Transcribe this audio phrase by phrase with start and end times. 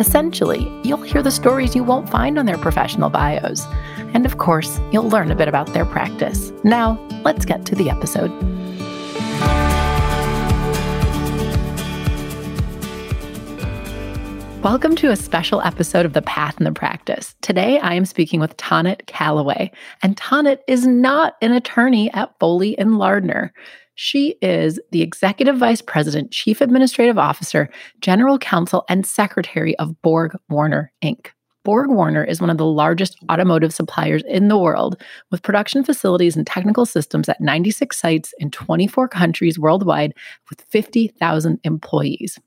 [0.00, 3.66] Essentially, you'll hear the stories you won't find on their professional bios.
[4.14, 6.52] And of course, you'll learn a bit about their practice.
[6.62, 8.30] Now, let's get to the episode.
[14.62, 17.34] Welcome to a special episode of The Path and the Practice.
[17.42, 19.72] Today, I am speaking with Tonit Calaway,
[20.04, 23.52] and Tonit is not an attorney at Foley and Lardner.
[24.00, 27.68] She is the Executive Vice President, Chief Administrative Officer,
[28.00, 31.30] General Counsel, and Secretary of Borg Warner, Inc.
[31.66, 36.46] BorgWarner is one of the largest automotive suppliers in the world, with production facilities and
[36.46, 40.14] technical systems at 96 sites in 24 countries worldwide
[40.48, 42.38] with 50,000 employees.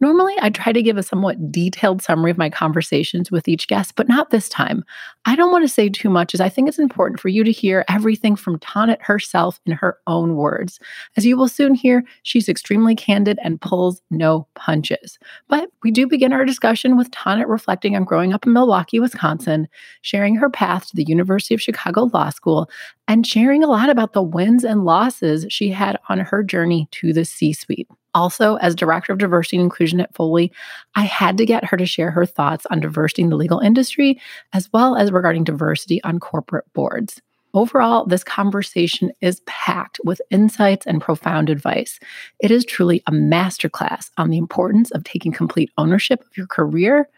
[0.00, 3.94] Normally, I try to give a somewhat detailed summary of my conversations with each guest,
[3.96, 4.84] but not this time.
[5.24, 7.52] I don't want to say too much as I think it's important for you to
[7.52, 10.80] hear everything from Tonit herself in her own words.
[11.16, 15.18] As you will soon hear, she's extremely candid and pulls no punches.
[15.48, 19.68] But we do begin our discussion with Tonit reflecting on growing up in Milwaukee, Wisconsin,
[20.02, 22.70] sharing her path to the University of Chicago Law School,
[23.08, 27.12] and sharing a lot about the wins and losses she had on her journey to
[27.12, 27.88] the C suite.
[28.14, 30.52] Also, as Director of Diversity and Inclusion at Foley,
[30.94, 34.20] I had to get her to share her thoughts on diversity in the legal industry,
[34.52, 37.20] as well as regarding diversity on corporate boards.
[37.52, 41.98] Overall, this conversation is packed with insights and profound advice.
[42.40, 47.08] It is truly a masterclass on the importance of taking complete ownership of your career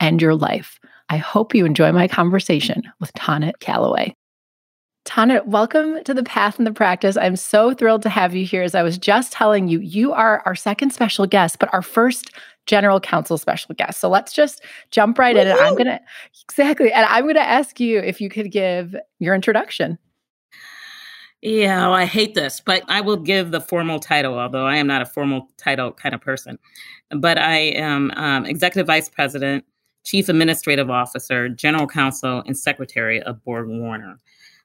[0.00, 0.80] and your life.
[1.10, 4.14] I hope you enjoy my conversation with Tonit Calaway.
[5.04, 7.16] Tonit, welcome to the Path and the Practice.
[7.16, 8.62] I'm so thrilled to have you here.
[8.62, 12.30] As I was just telling you, you are our second special guest, but our first
[12.66, 13.98] general counsel special guest.
[13.98, 14.62] So let's just
[14.92, 15.48] jump right Woo-hoo!
[15.48, 15.52] in.
[15.52, 16.00] And I'm going to,
[16.44, 16.92] exactly.
[16.92, 19.98] And I'm going to ask you if you could give your introduction.
[21.40, 24.86] Yeah, well, I hate this, but I will give the formal title, although I am
[24.86, 26.60] not a formal title kind of person.
[27.10, 29.64] But I am um, Executive Vice President,
[30.04, 34.18] Chief Administrative Officer, General Counsel, and Secretary of BorgWarner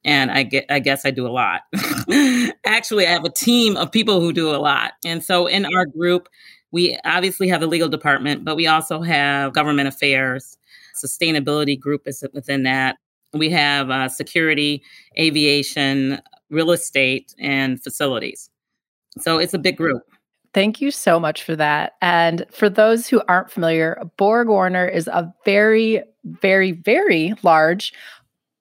[0.06, 1.62] and I get I guess I do a lot.
[2.66, 4.94] Actually, I have a team of people who do a lot.
[5.06, 6.30] And so in our group,
[6.72, 10.58] we obviously have the legal department, but we also have government affairs,
[11.04, 12.98] sustainability group is within that.
[13.34, 14.84] We have uh, security,
[15.18, 18.50] aviation, real estate, and facilities.
[19.20, 20.04] So it's a big group.
[20.54, 21.94] Thank you so much for that.
[22.02, 27.94] And for those who aren't familiar, BorgWarner is a very, very, very large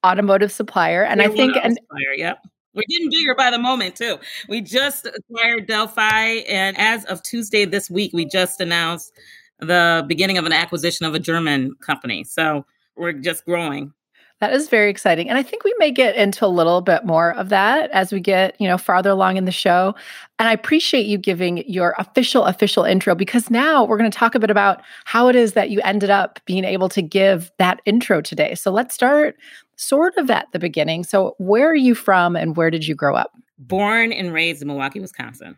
[0.04, 1.04] automotive supplier.
[1.04, 2.38] And We're I think, and supplier, yep.
[2.74, 4.18] We're getting bigger by the moment too.
[4.50, 9.12] We just acquired Delphi, and as of Tuesday this week, we just announced
[9.60, 12.24] the beginning of an acquisition of a German company.
[12.24, 13.94] So we're just growing.
[14.40, 15.30] That is very exciting.
[15.30, 18.20] And I think we may get into a little bit more of that as we
[18.20, 19.94] get, you know, farther along in the show.
[20.38, 24.34] And I appreciate you giving your official official intro because now we're going to talk
[24.34, 27.80] a bit about how it is that you ended up being able to give that
[27.86, 28.54] intro today.
[28.54, 29.36] So let's start
[29.76, 31.04] sort of at the beginning.
[31.04, 33.32] So where are you from and where did you grow up?
[33.58, 35.56] Born and raised in Milwaukee, Wisconsin.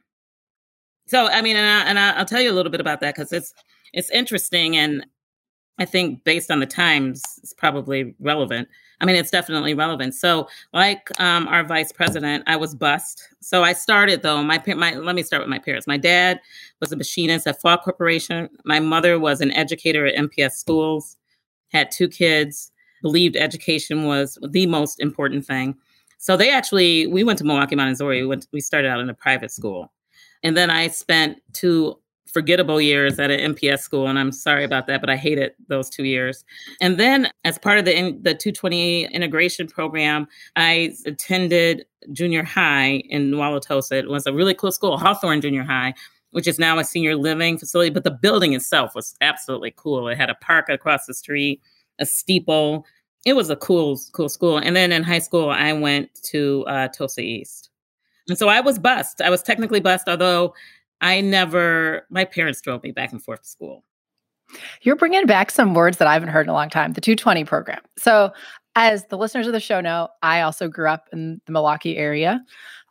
[1.06, 3.32] So I mean, and, I, and I'll tell you a little bit about that because
[3.32, 3.54] it's
[3.92, 5.04] it's interesting and
[5.78, 8.68] I think based on the times, it's probably relevant.
[9.00, 10.14] I mean, it's definitely relevant.
[10.14, 13.22] So, like um, our vice president, I was bused.
[13.40, 14.42] So I started though.
[14.42, 15.86] My my let me start with my parents.
[15.86, 16.40] My dad
[16.80, 18.48] was a machinist at Falk Corporation.
[18.64, 21.16] My mother was an educator at MPS schools.
[21.68, 22.72] Had two kids.
[23.02, 25.76] Believed education was the most important thing.
[26.18, 28.20] So they actually we went to Milwaukee Montessori.
[28.22, 28.48] We went.
[28.52, 29.92] We started out in a private school,
[30.42, 31.96] and then I spent two
[32.32, 35.88] forgettable years at an MPS school, and I'm sorry about that, but I hated those
[35.88, 36.44] two years.
[36.80, 43.32] And then, as part of the the 220 integration program, I attended junior high in
[43.32, 43.92] Wauwatosa.
[43.92, 45.94] It was a really cool school, Hawthorne Junior High,
[46.30, 47.90] which is now a senior living facility.
[47.90, 50.08] But the building itself was absolutely cool.
[50.08, 51.60] It had a park across the street,
[51.98, 52.86] a steeple.
[53.24, 54.58] It was a cool, cool school.
[54.58, 57.70] And then in high school, I went to uh, Tosa East.
[58.28, 59.22] And so I was bused.
[59.22, 60.54] I was technically bused, although
[61.00, 63.84] I never, my parents drove me back and forth to school.
[64.82, 67.44] You're bringing back some words that I haven't heard in a long time the 220
[67.44, 67.80] program.
[67.98, 68.32] So,
[68.76, 72.40] as the listeners of the show know, I also grew up in the Milwaukee area.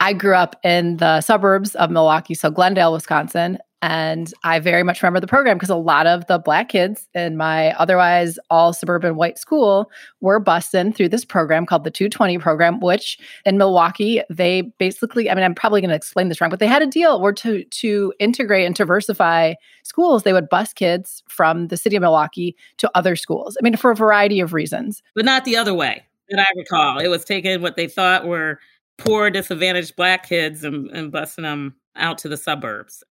[0.01, 3.57] I grew up in the suburbs of Milwaukee, so Glendale, Wisconsin.
[3.83, 7.38] And I very much remember the program because a lot of the black kids in
[7.38, 12.79] my otherwise all suburban white school were busing through this program called the 220 program,
[12.79, 16.59] which in Milwaukee, they basically, I mean, I'm probably going to explain this wrong, but
[16.59, 19.53] they had a deal where to, to integrate and diversify
[19.83, 23.57] schools, they would bus kids from the city of Milwaukee to other schools.
[23.59, 25.03] I mean, for a variety of reasons.
[25.13, 26.97] But not the other way that I recall.
[26.97, 28.59] It was taking what they thought were
[28.97, 33.03] poor, disadvantaged black kids and, and busing them out to the suburbs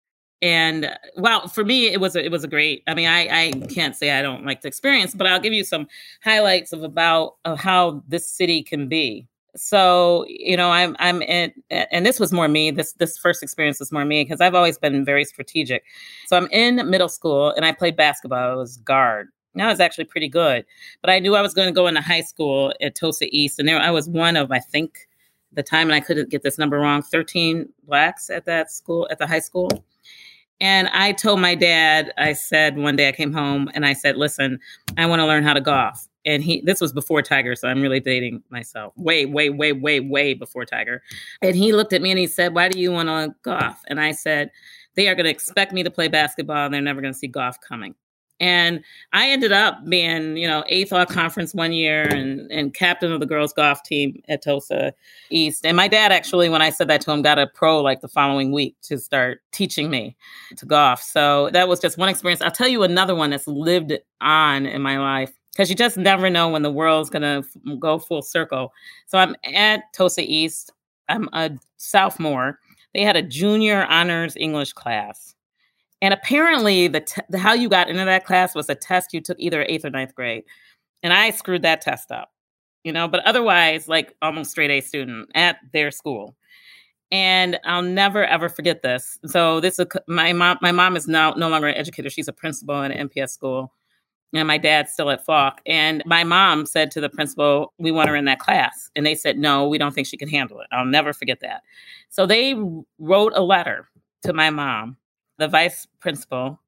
[0.42, 3.46] and uh, well for me it was a, it was a great i mean i
[3.46, 5.88] i can't say i don't like the experience but i'll give you some
[6.22, 9.26] highlights of about of how this city can be.
[9.56, 13.80] So you know i'm i'm in and this was more me this this first experience
[13.80, 15.84] was more me because i've always been very strategic.
[16.26, 19.28] So i'm in middle school and i played basketball i was guard.
[19.54, 20.66] Now I was actually pretty good,
[21.00, 23.66] but I knew I was going to go into high school at Tosa East, and
[23.66, 25.08] there I was one of I think
[25.50, 29.18] the time, and I couldn't get this number wrong, thirteen blacks at that school at
[29.18, 29.70] the high school.
[30.60, 34.16] And I told my dad, I said one day I came home and I said,
[34.16, 34.58] listen,
[34.96, 36.08] I want to learn how to golf.
[36.24, 38.92] And he, this was before Tiger, so I'm really dating myself.
[38.96, 41.02] Way, way, way, way, way before Tiger.
[41.40, 43.80] And he looked at me and he said, Why do you want to golf?
[43.86, 44.50] And I said,
[44.96, 47.28] They are going to expect me to play basketball and they're never going to see
[47.28, 47.94] golf coming.
[48.38, 53.12] And I ended up being, you know, eighth all conference one year and, and captain
[53.12, 54.92] of the girls golf team at Tosa
[55.30, 55.64] East.
[55.64, 58.08] And my dad actually, when I said that to him, got a pro like the
[58.08, 60.16] following week to start teaching me
[60.56, 61.00] to golf.
[61.02, 62.42] So that was just one experience.
[62.42, 66.28] I'll tell you another one that's lived on in my life because you just never
[66.28, 68.72] know when the world's going to f- go full circle.
[69.06, 70.72] So I'm at Tosa East.
[71.08, 72.58] I'm a sophomore.
[72.92, 75.35] They had a junior honors English class
[76.02, 79.38] and apparently, the, the how you got into that class was a test you took
[79.40, 80.44] either eighth or ninth grade,
[81.02, 82.32] and I screwed that test up,
[82.84, 83.08] you know.
[83.08, 86.36] But otherwise, like almost straight A student at their school,
[87.10, 89.18] and I'll never ever forget this.
[89.26, 90.58] So this is my mom.
[90.60, 93.72] My mom is now no longer an educator; she's a principal in an MPS school,
[94.34, 95.62] and my dad's still at Falk.
[95.64, 99.14] And my mom said to the principal, "We want her in that class," and they
[99.14, 101.62] said, "No, we don't think she can handle it." I'll never forget that.
[102.10, 102.54] So they
[102.98, 103.88] wrote a letter
[104.24, 104.98] to my mom
[105.38, 106.60] the vice principal,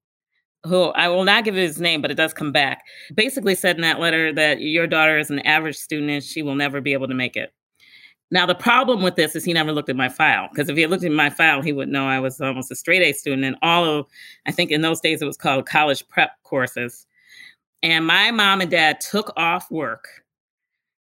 [0.67, 2.83] who I will not give his name, but it does come back,
[3.15, 6.55] basically said in that letter that your daughter is an average student and she will
[6.55, 7.53] never be able to make it.
[8.31, 10.83] Now, the problem with this is he never looked at my file because if he
[10.83, 13.45] had looked at my file, he would know I was almost a straight A student.
[13.45, 14.07] And all of,
[14.47, 17.07] I think in those days it was called college prep courses.
[17.83, 20.09] And my mom and dad took off work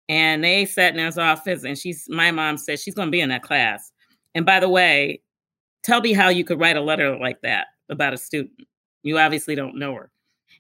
[0.07, 1.63] and they sat in his office.
[1.63, 3.91] And she's, my mom said, she's going to be in that class.
[4.35, 5.21] And by the way,
[5.85, 8.67] tell me how you could write a letter like that about a student.
[9.03, 10.11] You obviously don't know her.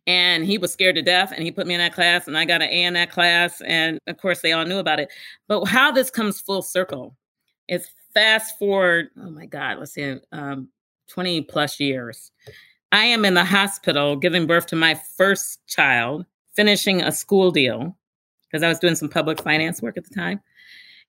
[0.07, 2.45] And he was scared to death and he put me in that class and I
[2.45, 3.59] got an A in that class.
[3.61, 5.09] And of course, they all knew about it.
[5.47, 7.15] But how this comes full circle
[7.67, 10.69] is fast forward, oh my God, let's see, um,
[11.09, 12.31] 20 plus years.
[12.91, 16.25] I am in the hospital giving birth to my first child,
[16.55, 17.97] finishing a school deal
[18.47, 20.39] because I was doing some public finance work at the time.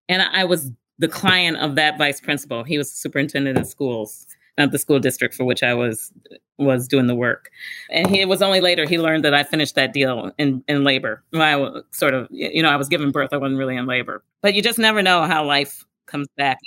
[0.08, 2.64] And I was the client of that vice principal.
[2.64, 4.26] He was the superintendent of schools
[4.58, 6.12] of the school district for which I was
[6.58, 7.50] was doing the work.
[7.90, 10.84] And he, it was only later he learned that I finished that deal in in
[10.84, 11.22] labor.
[11.34, 13.32] I was sort of, you know, I was giving birth.
[13.32, 16.58] I wasn't really in labor, but you just never know how life comes back.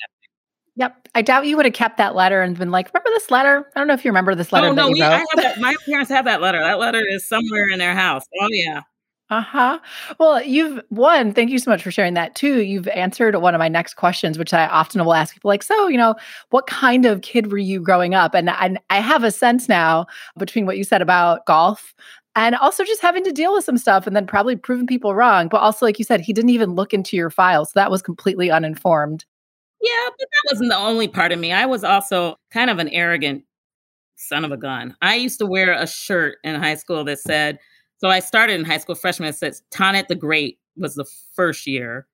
[0.76, 1.10] Yep.
[1.14, 3.70] I doubt you would have kept that letter and been like, remember this letter?
[3.76, 4.68] I don't know if you remember this letter.
[4.68, 6.60] Oh, no, we, that, my parents have that letter.
[6.60, 8.24] That letter is somewhere in their house.
[8.40, 8.81] Oh, yeah.
[9.30, 9.80] Uh-huh.
[10.19, 12.64] Well, you've one, thank you so much for sharing that too.
[12.64, 15.88] You've answered one of my next questions, which I often will ask people like, so,
[15.88, 16.16] you know,
[16.50, 18.33] what kind of kid were you growing up?
[18.33, 20.07] And I, I have a sense now
[20.38, 21.94] between what you said about golf
[22.36, 25.48] and also just having to deal with some stuff and then probably proving people wrong.
[25.48, 27.66] But also, like you said, he didn't even look into your file.
[27.66, 29.26] So that was completely uninformed.
[29.81, 31.52] Yeah, but that wasn't the only part of me.
[31.52, 33.44] I was also kind of an arrogant
[34.16, 34.95] son of a gun.
[35.02, 37.59] I used to wear a shirt in high school that said,
[37.99, 39.29] so I started in high school freshman.
[39.29, 42.07] It says Tonit the Great was the first year.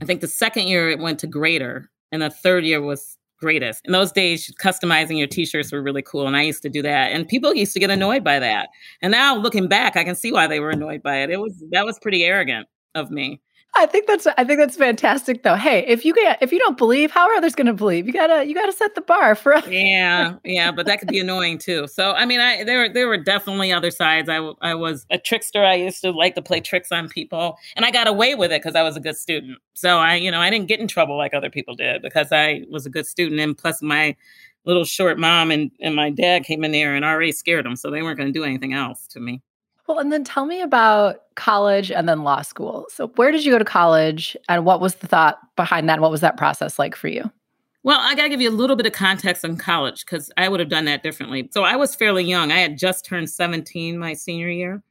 [0.00, 3.84] I think the second year it went to Greater, and the third year was greatest.
[3.84, 7.12] In those days, customizing your t-shirts were really cool, and I used to do that.
[7.12, 8.68] And people used to get annoyed by that.
[9.02, 11.30] And now looking back, I can see why they were annoyed by it.
[11.30, 13.40] It was that was pretty arrogant of me.
[13.74, 15.54] I think that's I think that's fantastic though.
[15.54, 18.06] Hey, if you get if you don't believe, how are others going to believe?
[18.06, 19.56] You gotta you gotta set the bar for.
[19.68, 21.86] yeah, yeah, but that could be annoying too.
[21.86, 24.28] So I mean, I there there were definitely other sides.
[24.28, 25.64] I I was a trickster.
[25.64, 28.62] I used to like to play tricks on people, and I got away with it
[28.62, 29.58] because I was a good student.
[29.72, 32.64] So I you know I didn't get in trouble like other people did because I
[32.68, 34.14] was a good student, and plus my
[34.66, 37.90] little short mom and and my dad came in there and already scared them, so
[37.90, 39.40] they weren't going to do anything else to me.
[39.86, 42.86] Well, and then tell me about college and then law school.
[42.90, 45.94] So, where did you go to college and what was the thought behind that?
[45.94, 47.30] And what was that process like for you?
[47.84, 50.48] Well, I got to give you a little bit of context on college because I
[50.48, 51.48] would have done that differently.
[51.52, 52.52] So I was fairly young.
[52.52, 54.82] I had just turned 17 my senior year.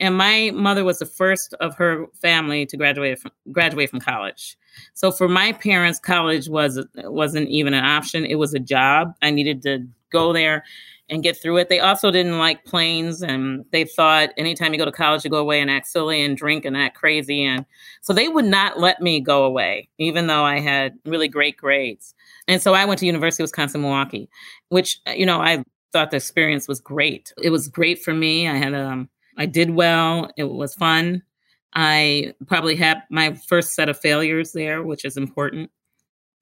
[0.00, 4.56] And my mother was the first of her family to graduate from graduate from college.
[4.94, 8.24] So for my parents, college was wasn't even an option.
[8.24, 9.14] It was a job.
[9.22, 10.64] I needed to go there
[11.14, 11.68] and get through it.
[11.68, 15.38] They also didn't like planes, and they thought anytime you go to college, you go
[15.38, 17.44] away and act silly and drink and act crazy.
[17.44, 17.64] And
[18.02, 22.14] so they would not let me go away, even though I had really great grades.
[22.48, 24.28] And so I went to University of Wisconsin Milwaukee,
[24.68, 27.32] which you know I thought the experience was great.
[27.42, 28.48] It was great for me.
[28.48, 30.30] I had um I did well.
[30.36, 31.22] It was fun.
[31.74, 35.70] I probably had my first set of failures there, which is important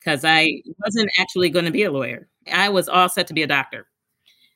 [0.01, 2.29] because I wasn't actually going to be a lawyer.
[2.53, 3.87] I was all set to be a doctor.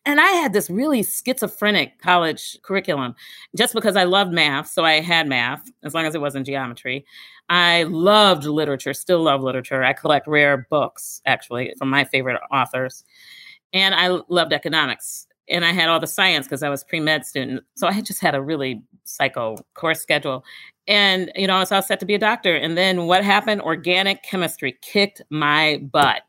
[0.07, 3.17] And I had this really schizophrenic college curriculum
[3.57, 4.69] just because I loved math.
[4.69, 7.05] So I had math as long as it wasn't geometry.
[7.49, 9.83] I loved literature, still love literature.
[9.83, 13.05] I collect rare books, actually, from my favorite authors.
[13.73, 15.27] And I loved economics.
[15.49, 17.65] And I had all the science because I was pre med student.
[17.75, 20.45] So I just had a really psycho course schedule.
[20.89, 22.55] And, you know, I was all set to be a doctor.
[22.55, 23.61] And then what happened?
[23.61, 26.23] Organic chemistry kicked my butt.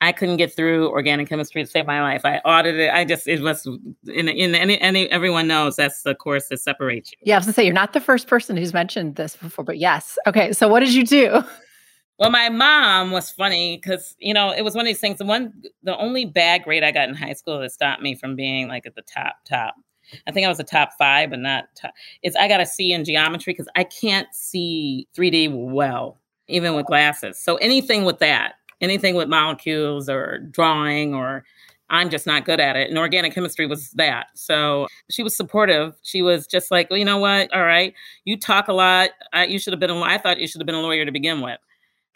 [0.00, 2.24] I couldn't get through organic chemistry to save my life.
[2.24, 2.90] I audited.
[2.90, 7.12] I just it was in in any, any everyone knows that's the course that separates
[7.12, 7.18] you.
[7.22, 9.78] Yeah, I was gonna say you're not the first person who's mentioned this before, but
[9.78, 10.18] yes.
[10.26, 11.42] Okay, so what did you do?
[12.18, 15.18] Well, my mom was funny because you know it was one of these things.
[15.18, 18.36] The one, the only bad grade I got in high school that stopped me from
[18.36, 19.74] being like at the top top.
[20.26, 21.92] I think I was a top five, but not top.
[22.22, 26.86] It's I got a C in geometry because I can't see 3D well, even with
[26.86, 27.38] glasses.
[27.38, 31.44] So anything with that anything with molecules or drawing or
[31.88, 32.88] I'm just not good at it.
[32.88, 34.26] And organic chemistry was that.
[34.34, 35.94] So she was supportive.
[36.02, 37.52] She was just like, well, you know what?
[37.54, 39.10] All right, you talk a lot.
[39.32, 39.90] I, you should have been.
[39.90, 41.58] A, I thought you should have been a lawyer to begin with.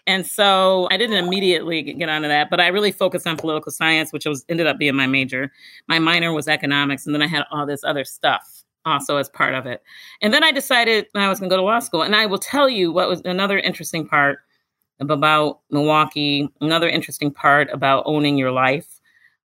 [0.07, 4.13] And so I didn't immediately get onto that, but I really focused on political science,
[4.13, 5.53] which was ended up being my major.
[5.89, 9.55] My minor was economics, and then I had all this other stuff also as part
[9.55, 9.83] of it.
[10.21, 12.03] And then I decided I was going to go to law school.
[12.03, 14.41] And I will tell you what was another interesting part
[15.01, 16.49] about Milwaukee.
[16.61, 19.01] Another interesting part about owning your life,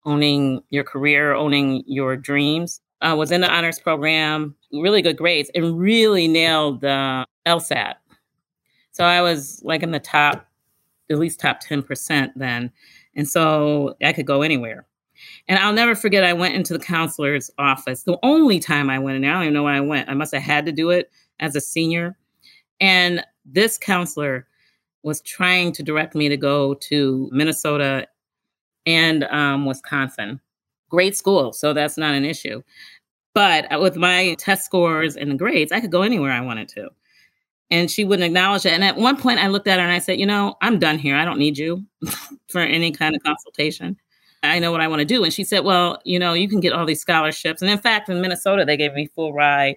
[0.05, 2.81] owning your career, owning your dreams.
[3.01, 7.95] I was in the honors program, really good grades, and really nailed the LSAT.
[8.93, 10.49] So I was like in the top,
[11.11, 12.71] at least top 10% then.
[13.15, 14.87] And so I could go anywhere.
[15.49, 18.03] And I'll never forget, I went into the counselor's office.
[18.03, 20.09] The only time I went in there, I don't even know when I went.
[20.09, 22.17] I must have had to do it as a senior.
[22.81, 24.47] And this counselor
[25.05, 28.09] was trying to direct me to go to Minnesota
[28.87, 30.41] and um, Wisconsin.
[30.89, 32.63] Great school, so that's not an issue.
[33.35, 36.69] But uh, with my test scores and the grades, I could go anywhere I wanted
[36.71, 36.89] to.
[37.71, 38.73] And she wouldn't acknowledge it.
[38.73, 40.99] And at one point, I looked at her and I said, You know, I'm done
[40.99, 41.17] here.
[41.17, 41.85] I don't need you
[42.49, 43.97] for any kind of consultation.
[44.43, 45.25] I know what I want to do.
[45.25, 47.63] And she said, Well, you know, you can get all these scholarships.
[47.63, 49.77] And in fact, in Minnesota, they gave me full ride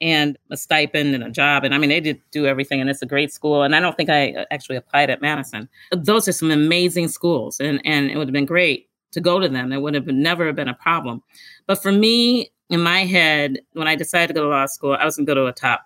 [0.00, 1.64] and a stipend and a job.
[1.64, 3.62] And I mean, they did do everything, and it's a great school.
[3.62, 5.68] And I don't think I uh, actually applied at Madison.
[5.92, 9.48] Those are some amazing schools, and and it would have been great to go to
[9.48, 9.72] them.
[9.72, 11.22] It would have been, never been a problem.
[11.66, 15.04] But for me, in my head, when I decided to go to law school, I
[15.04, 15.82] was going to go to a top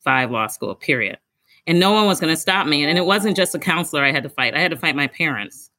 [0.00, 0.74] five law school.
[0.74, 1.18] Period.
[1.66, 2.84] And no one was going to stop me.
[2.84, 4.54] And it wasn't just a counselor I had to fight.
[4.54, 5.70] I had to fight my parents,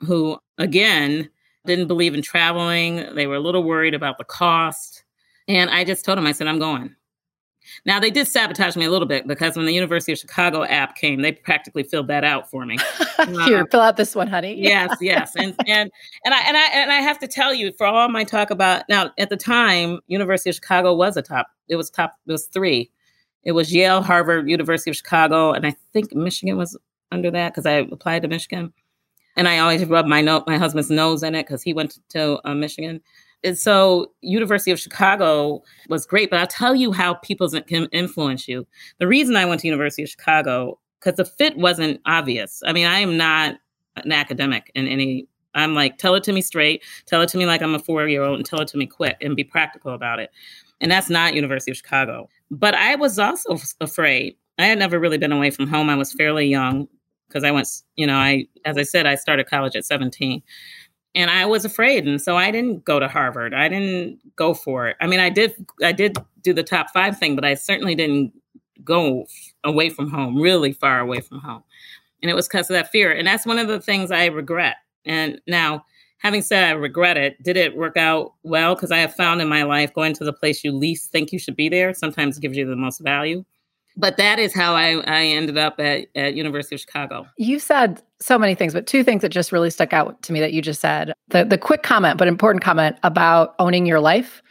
[0.00, 1.28] who again
[1.66, 3.14] didn't believe in traveling.
[3.14, 5.04] They were a little worried about the cost
[5.48, 6.94] and I just told him, I said, I'm going.
[7.84, 10.96] Now they did sabotage me a little bit because when the University of Chicago app
[10.96, 12.78] came, they practically filled that out for me.
[13.44, 14.54] Here, uh, fill out this one, honey.
[14.60, 15.90] yes, yes, and and
[16.24, 18.84] and I and I and I have to tell you, for all my talk about
[18.88, 21.48] now, at the time, University of Chicago was a top.
[21.68, 22.16] It was top.
[22.26, 22.90] It was three.
[23.44, 26.76] It was Yale, Harvard, University of Chicago, and I think Michigan was
[27.12, 28.72] under that because I applied to Michigan.
[29.36, 32.40] And I always rub my no- my husband's nose in it because he went to
[32.44, 33.00] uh, Michigan.
[33.42, 38.46] And so University of Chicago was great, but I'll tell you how people can influence
[38.46, 38.66] you.
[38.98, 42.62] The reason I went to University of Chicago, because the fit wasn't obvious.
[42.66, 43.56] I mean, I am not
[43.96, 47.46] an academic in any I'm like, tell it to me straight, tell it to me
[47.46, 49.94] like I'm a four year old, and tell it to me quick and be practical
[49.94, 50.30] about it.
[50.80, 52.28] And that's not University of Chicago.
[52.50, 54.36] But I was also afraid.
[54.58, 55.90] I had never really been away from home.
[55.90, 56.88] I was fairly young
[57.28, 60.42] because I went, you know, I, as I said, I started college at 17
[61.14, 63.52] and I was afraid, and so I didn't go to Harvard.
[63.54, 64.96] I didn't go for it.
[65.00, 68.32] I mean, I did I did do the top five thing, but I certainly didn't
[68.84, 69.26] go
[69.64, 71.62] away from home, really far away from home,
[72.22, 73.12] and it was because of that fear.
[73.12, 74.76] And that's one of the things I regret.
[75.04, 75.84] And now,
[76.18, 78.74] having said I regret it, did it work out well?
[78.74, 81.38] Because I have found in my life going to the place you least think you
[81.38, 83.44] should be there sometimes gives you the most value.
[83.96, 87.26] But that is how I, I ended up at, at University of Chicago.
[87.36, 90.40] You said so many things, but two things that just really stuck out to me
[90.40, 91.12] that you just said.
[91.28, 94.42] The the quick comment, but important comment about owning your life,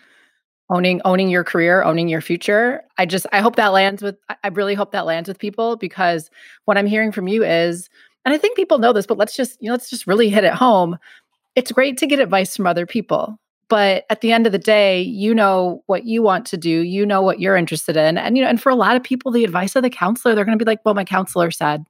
[0.70, 2.82] owning owning your career, owning your future.
[2.98, 6.30] I just I hope that lands with I really hope that lands with people because
[6.66, 7.90] what I'm hearing from you is,
[8.26, 10.44] and I think people know this, but let's just, you know, let's just really hit
[10.44, 10.98] it home.
[11.56, 13.40] It's great to get advice from other people
[13.70, 16.82] but at the end of the day you know what you want to do.
[16.82, 18.18] You know what you're interested in.
[18.18, 20.46] And you know and for a lot of people the advice of the counselor they're
[20.46, 21.86] going to be like well my counselor said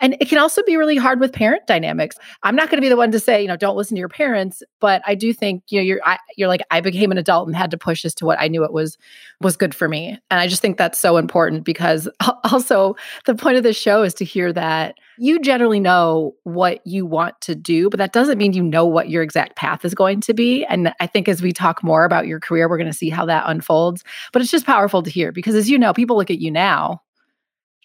[0.00, 2.16] and it can also be really hard with parent dynamics.
[2.42, 4.08] I'm not going to be the one to say, you know, don't listen to your
[4.08, 7.46] parents, but I do think, you know, you're I, you're like I became an adult
[7.46, 8.98] and had to push as to what I knew it was
[9.40, 10.18] was good for me.
[10.30, 12.08] And I just think that's so important because
[12.52, 17.06] also the point of this show is to hear that you generally know what you
[17.06, 20.20] want to do, but that doesn't mean you know what your exact path is going
[20.22, 20.64] to be.
[20.64, 23.24] And I think as we talk more about your career, we're going to see how
[23.26, 24.02] that unfolds.
[24.32, 27.00] But it's just powerful to hear because as you know, people look at you now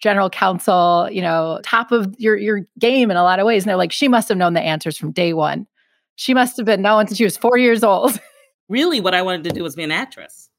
[0.00, 3.62] general counsel, you know, top of your your game in a lot of ways.
[3.62, 5.66] And they're like, she must have known the answers from day one.
[6.16, 8.18] She must have been known since she was four years old.
[8.68, 10.50] really, what I wanted to do was be an actress.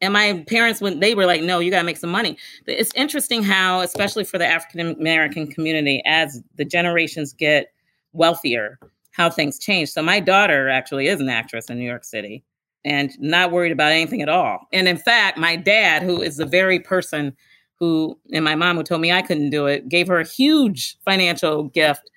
[0.00, 2.36] And my parents, when they were like, no, you got to make some money.
[2.66, 7.72] It's interesting how, especially for the African American community, as the generations get
[8.12, 8.78] wealthier,
[9.12, 9.90] how things change.
[9.90, 12.44] So my daughter actually is an actress in New York City
[12.84, 14.66] and not worried about anything at all.
[14.72, 17.36] And in fact, my dad, who is the very person
[17.80, 20.96] who, and my mom who told me I couldn't do it, gave her a huge
[21.04, 22.10] financial gift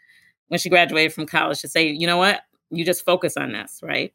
[0.48, 2.42] when she graduated from college to say, you know what,
[2.72, 4.14] you just focus on this, right?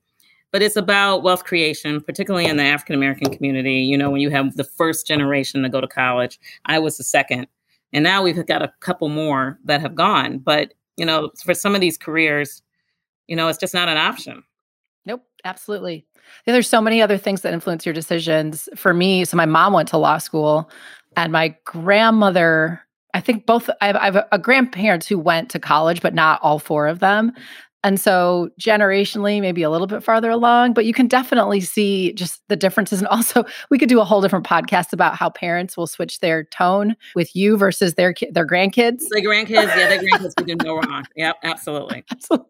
[0.52, 3.80] But it's about wealth creation, particularly in the African American community.
[3.80, 7.04] You know, when you have the first generation to go to college, I was the
[7.04, 7.46] second.
[7.92, 10.38] And now we've got a couple more that have gone.
[10.38, 12.62] But, you know, for some of these careers,
[13.26, 14.42] you know, it's just not an option.
[15.04, 16.06] Nope, absolutely.
[16.44, 18.68] There's so many other things that influence your decisions.
[18.74, 20.70] For me, so my mom went to law school
[21.16, 22.80] and my grandmother
[23.14, 26.40] i think both i have, I have a grandparents who went to college but not
[26.42, 27.32] all four of them.
[27.84, 32.42] And so generationally maybe a little bit farther along but you can definitely see just
[32.48, 32.98] the differences.
[32.98, 36.44] And also we could do a whole different podcast about how parents will switch their
[36.44, 39.02] tone with you versus their their grandkids.
[39.10, 41.04] The grandkids yeah their grandkids can do no wrong.
[41.16, 42.04] Yep absolutely.
[42.10, 42.48] absolutely.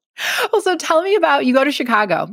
[0.52, 2.29] Well so tell me about you go to chicago.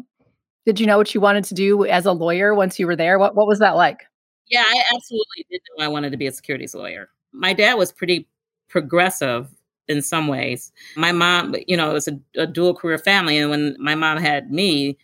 [0.65, 3.19] Did you know what you wanted to do as a lawyer once you were there?
[3.19, 4.04] What, what was that like
[4.50, 7.10] yeah, I absolutely did know I wanted to be a securities lawyer.
[7.32, 8.28] My dad was pretty
[8.70, 9.50] progressive
[9.88, 10.72] in some ways.
[10.96, 13.38] My mom, you know, it was a, a dual career family.
[13.38, 14.98] And when my mom had me,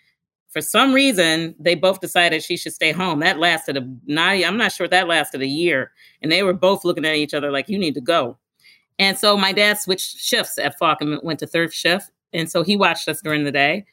[0.50, 3.20] for some reason, they both decided she should stay home.
[3.20, 5.92] That lasted a not, I'm not sure that lasted a year.
[6.22, 8.38] And they were both looking at each other like, you need to go.
[8.98, 12.12] And so my dad switched shifts at Falk and went to third shift.
[12.34, 13.86] And so he watched us during the day.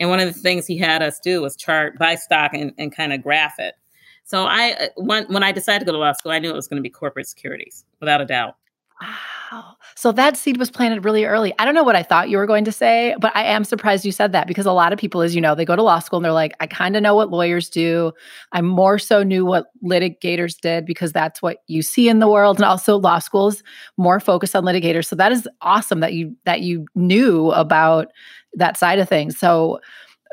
[0.00, 2.94] And one of the things he had us do was chart, buy stock, and, and
[2.94, 3.74] kind of graph it.
[4.24, 6.56] So I uh, when when I decided to go to law school, I knew it
[6.56, 8.56] was going to be corporate securities without a doubt.
[9.00, 9.76] Wow.
[9.96, 11.54] So that seed was planted really early.
[11.58, 14.04] I don't know what I thought you were going to say, but I am surprised
[14.04, 15.98] you said that because a lot of people, as you know, they go to law
[15.98, 18.12] school and they're like, I kind of know what lawyers do.
[18.52, 22.56] I more so knew what litigators did because that's what you see in the world.
[22.56, 23.62] And also law schools
[23.96, 25.06] more focused on litigators.
[25.06, 28.08] So that is awesome that you that you knew about
[28.54, 29.38] that side of things.
[29.38, 29.80] So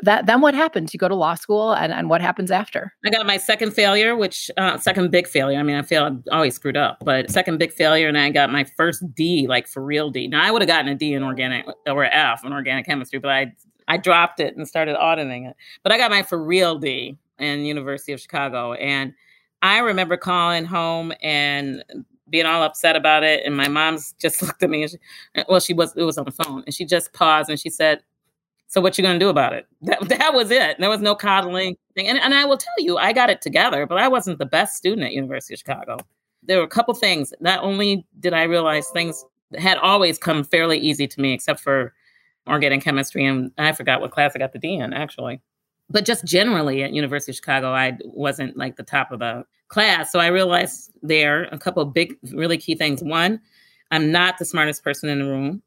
[0.02, 0.92] that then what happens?
[0.92, 2.92] You go to law school, and and what happens after?
[3.04, 5.58] I got my second failure, which uh, second big failure.
[5.58, 8.50] I mean, I feel I always screwed up, but second big failure, and I got
[8.50, 10.28] my first D, like for real D.
[10.28, 13.30] Now I would have gotten a D in organic or F in organic chemistry, but
[13.30, 13.52] I
[13.88, 15.56] I dropped it and started auditing it.
[15.82, 19.14] But I got my for real D in University of Chicago, and
[19.62, 21.84] I remember calling home and
[22.32, 23.44] being all upset about it.
[23.44, 24.98] And my mom's just looked at me and she,
[25.48, 28.02] well, she was, it was on the phone and she just paused and she said,
[28.72, 29.66] so what you going to do about it?
[29.82, 30.78] That, that was it.
[30.78, 32.08] There was no coddling thing.
[32.08, 34.76] And, and I will tell you, I got it together, but I wasn't the best
[34.76, 35.98] student at University of Chicago.
[36.42, 37.34] There were a couple things.
[37.40, 39.22] Not only did I realize things
[39.58, 41.92] had always come fairly easy to me, except for
[42.48, 45.42] organic chemistry, and I forgot what class I got the D in actually.
[45.90, 50.10] But just generally at University of Chicago, I wasn't like the top of the class.
[50.10, 53.02] So I realized there a couple big, really key things.
[53.02, 53.38] One,
[53.90, 55.62] I'm not the smartest person in the room.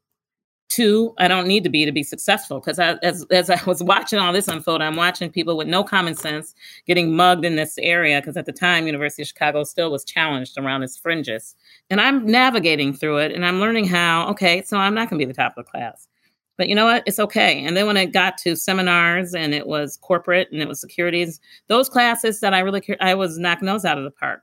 [0.68, 4.18] Two, I don't need to be to be successful because as as I was watching
[4.18, 6.54] all this unfold, I'm watching people with no common sense
[6.86, 10.58] getting mugged in this area because at the time, University of Chicago still was challenged
[10.58, 11.54] around its fringes,
[11.88, 14.28] and I'm navigating through it and I'm learning how.
[14.30, 16.08] Okay, so I'm not going to be the top of the class,
[16.56, 17.04] but you know what?
[17.06, 17.64] It's okay.
[17.64, 21.40] And then when it got to seminars and it was corporate and it was securities,
[21.68, 24.42] those classes that I really I was knocking those out of the park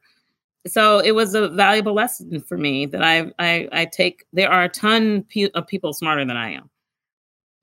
[0.68, 4.26] so it was a valuable lesson for me that I I, I take.
[4.34, 6.70] There are a ton of people smarter than I am,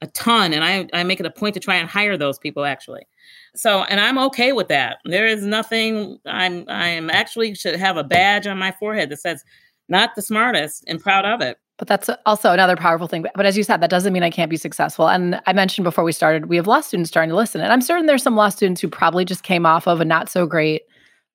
[0.02, 2.64] a ton, and I, I make it a point to try and hire those people
[2.64, 3.06] actually.
[3.54, 4.98] So, and I'm okay with that.
[5.04, 6.18] There is nothing.
[6.26, 9.44] I'm I am actually should have a badge on my forehead that says
[9.88, 11.58] not the smartest and proud of it.
[11.78, 13.24] But that's also another powerful thing.
[13.34, 15.08] But as you said, that doesn't mean I can't be successful.
[15.08, 17.62] And I mentioned before we started, we have law students starting to listen.
[17.62, 20.28] And I'm certain there's some law students who probably just came off of a not
[20.28, 20.82] so great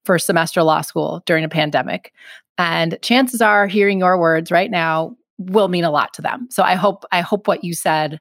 [0.06, 2.14] first semester law school during a pandemic.
[2.58, 6.48] And chances are hearing your words right now will mean a lot to them.
[6.50, 8.20] So I hope I hope what you said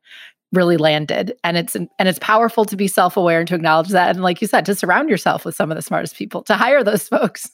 [0.53, 1.35] really landed.
[1.45, 4.11] And it's and it's powerful to be self-aware and to acknowledge that.
[4.11, 6.83] And like you said to surround yourself with some of the smartest people to hire
[6.83, 7.51] those folks.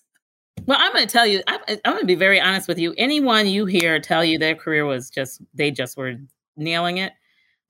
[0.67, 2.95] Well i'm going to tell you i'm, I'm going to be very honest with you.
[2.97, 6.15] Anyone you hear tell you their career was just they just were
[6.57, 7.13] nailing it.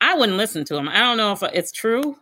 [0.01, 2.17] I wouldn't listen to them i don't know if it's true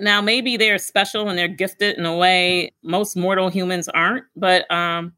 [0.00, 4.70] now maybe they're special and they're gifted in a way most mortal humans aren't but
[4.70, 5.12] um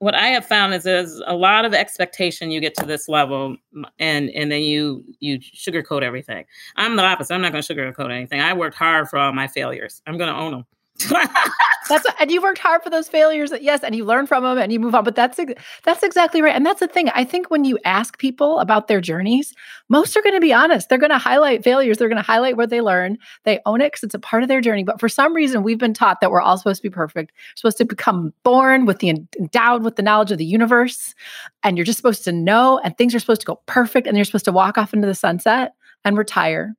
[0.00, 3.56] what I have found is there's a lot of expectation you get to this level
[3.98, 6.44] and and then you you sugarcoat everything.
[6.76, 7.34] I'm the opposite.
[7.34, 8.40] I'm not going to sugarcoat anything.
[8.40, 10.00] I worked hard for all my failures.
[10.06, 10.66] I'm going to own them.
[10.98, 13.52] That's what, and you worked hard for those failures.
[13.60, 15.04] Yes, and you learn from them and you move on.
[15.04, 15.38] But that's
[15.84, 16.54] that's exactly right.
[16.54, 17.08] And that's the thing.
[17.10, 19.54] I think when you ask people about their journeys,
[19.88, 20.88] most are going to be honest.
[20.88, 21.98] They're going to highlight failures.
[21.98, 23.16] They're going to highlight what they learn.
[23.44, 24.82] They own it because it's a part of their journey.
[24.82, 27.30] But for some reason, we've been taught that we're all supposed to be perfect.
[27.32, 31.14] We're supposed to become born with the endowed with the knowledge of the universe,
[31.62, 34.24] and you're just supposed to know, and things are supposed to go perfect, and you're
[34.24, 36.74] supposed to walk off into the sunset and retire.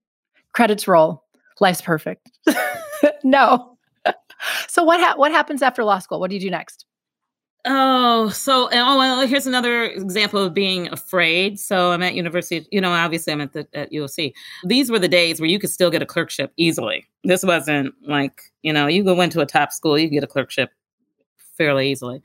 [0.51, 1.23] Credits roll.
[1.61, 2.29] Life's perfect.
[3.23, 3.77] no
[4.67, 6.19] so what ha- what happens after law school?
[6.19, 6.85] What do you do next?
[7.65, 11.59] Oh, so oh well, here's another example of being afraid.
[11.59, 14.33] So I'm at university, you know, obviously I'm at the at UOC.
[14.63, 17.05] These were the days where you could still get a clerkship easily.
[17.25, 20.71] This wasn't like, you know, you go into a top school, you get a clerkship
[21.57, 22.21] fairly easily.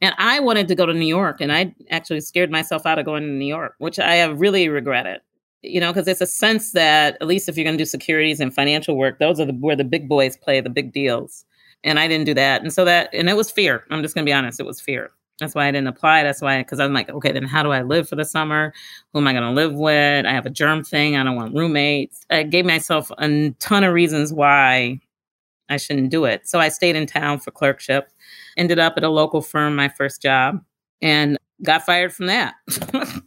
[0.00, 3.06] And I wanted to go to New York, and I actually scared myself out of
[3.06, 5.20] going to New York, which I have really regretted.
[5.62, 8.38] You know, because it's a sense that at least if you're going to do securities
[8.38, 11.45] and financial work, those are the, where the big boys play the big deals
[11.84, 12.62] and I didn't do that.
[12.62, 13.84] And so that, and it was fear.
[13.90, 15.10] I'm just going to be honest, it was fear.
[15.40, 16.22] That's why I didn't apply.
[16.22, 18.72] That's why, because I'm like, okay, then how do I live for the summer?
[19.12, 20.24] Who am I going to live with?
[20.24, 21.16] I have a germ thing.
[21.16, 22.24] I don't want roommates.
[22.30, 25.00] I gave myself a ton of reasons why
[25.68, 26.48] I shouldn't do it.
[26.48, 28.10] So I stayed in town for clerkship,
[28.56, 30.62] ended up at a local firm, my first job,
[31.02, 32.54] and got fired from that.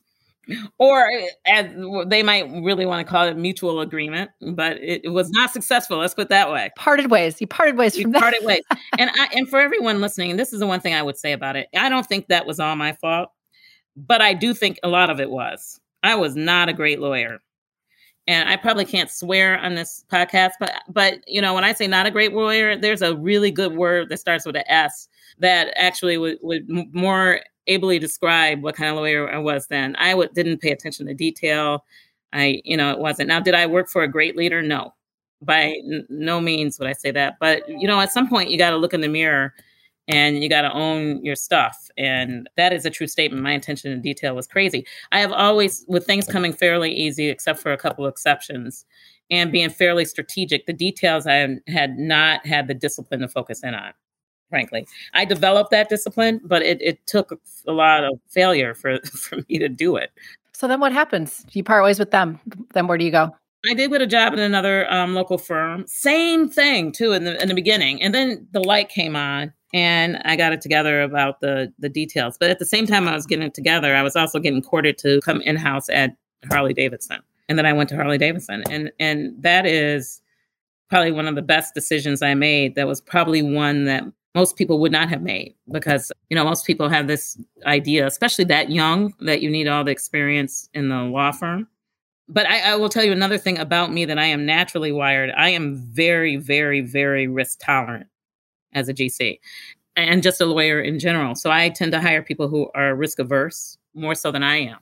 [0.77, 1.09] or
[1.47, 1.67] as
[2.07, 5.97] they might really want to call it mutual agreement, but it, it, was not successful.
[5.97, 6.71] Let's put it that way.
[6.75, 7.39] Parted ways.
[7.39, 8.21] You parted ways from that.
[8.21, 8.63] Parted ways.
[8.97, 11.31] And I, and for everyone listening, and this is the one thing I would say
[11.31, 11.67] about it.
[11.75, 13.29] I don't think that was all my fault,
[13.95, 15.79] but I do think a lot of it was.
[16.03, 17.39] I was not a great lawyer.
[18.27, 21.87] And I probably can't swear on this podcast, but but you know, when I say
[21.87, 25.07] not a great lawyer, there's a really good word that starts with an S
[25.39, 29.95] that actually would, would more ably describe what kind of lawyer I was then.
[29.95, 31.85] I w- didn't pay attention to detail.
[32.33, 33.29] I, you know, it wasn't.
[33.29, 34.61] Now, did I work for a great leader?
[34.61, 34.93] No,
[35.41, 37.37] by n- no means would I say that.
[37.39, 39.53] But you know, at some point, you got to look in the mirror
[40.07, 41.89] and you got to own your stuff.
[41.97, 43.43] And that is a true statement.
[43.43, 44.85] My attention to detail was crazy.
[45.11, 48.85] I have always, with things coming fairly easy, except for a couple of exceptions,
[49.29, 53.75] and being fairly strategic, the details I had not had the discipline to focus in
[53.75, 53.93] on
[54.49, 54.87] frankly.
[55.13, 59.59] I developed that discipline, but it, it took a lot of failure for, for me
[59.59, 60.11] to do it.
[60.53, 61.45] So then what happens?
[61.53, 62.39] You part ways with them.
[62.73, 63.33] Then where do you go?
[63.69, 65.85] I did get a job in another um, local firm.
[65.87, 70.21] Same thing too in the in the beginning, and then the light came on, and
[70.23, 72.37] I got it together about the the details.
[72.39, 73.95] But at the same time, I was getting it together.
[73.95, 76.15] I was also getting courted to come in house at
[76.49, 80.21] Harley Davidson, and then I went to Harley Davidson, and and that is
[80.89, 82.75] probably one of the best decisions I made.
[82.75, 84.03] That was probably one that
[84.35, 88.45] most people would not have made because you know most people have this idea especially
[88.45, 91.67] that young that you need all the experience in the law firm.
[92.31, 95.31] But I, I, will tell you another thing about me that i am naturally wired.
[95.35, 98.07] I am very very very risk tolerant
[98.73, 99.39] as a gc
[99.95, 101.35] and just a lawyer in general.
[101.35, 104.77] So i tend to hire people who are risk averse more so than i am.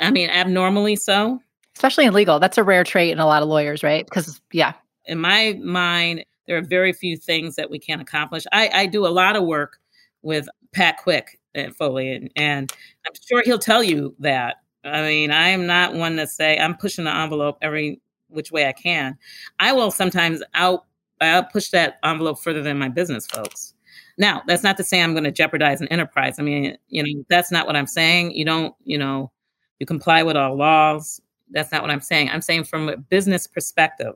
[0.00, 1.40] I mean abnormally so.
[1.76, 2.40] Especially in legal.
[2.40, 4.04] That's a rare trait in a lot of lawyers right?
[4.04, 4.72] Because yeah.
[5.06, 8.44] In my mind there are very few things that we can't accomplish.
[8.50, 9.78] I, I do a lot of work
[10.22, 12.72] with Pat Quick at Foley, and, and
[13.06, 14.56] I'm sure he'll tell you that.
[14.82, 18.66] I mean, I am not one to say I'm pushing the envelope every which way
[18.66, 19.16] I can.
[19.60, 20.86] I will sometimes out
[21.20, 23.74] I'll push that envelope further than my business folks.
[24.18, 26.38] Now, that's not to say I'm going to jeopardize an enterprise.
[26.38, 28.32] I mean, you know, that's not what I'm saying.
[28.32, 29.30] You don't, you know,
[29.78, 31.20] you comply with all laws.
[31.50, 32.30] That's not what I'm saying.
[32.30, 34.14] I'm saying from a business perspective,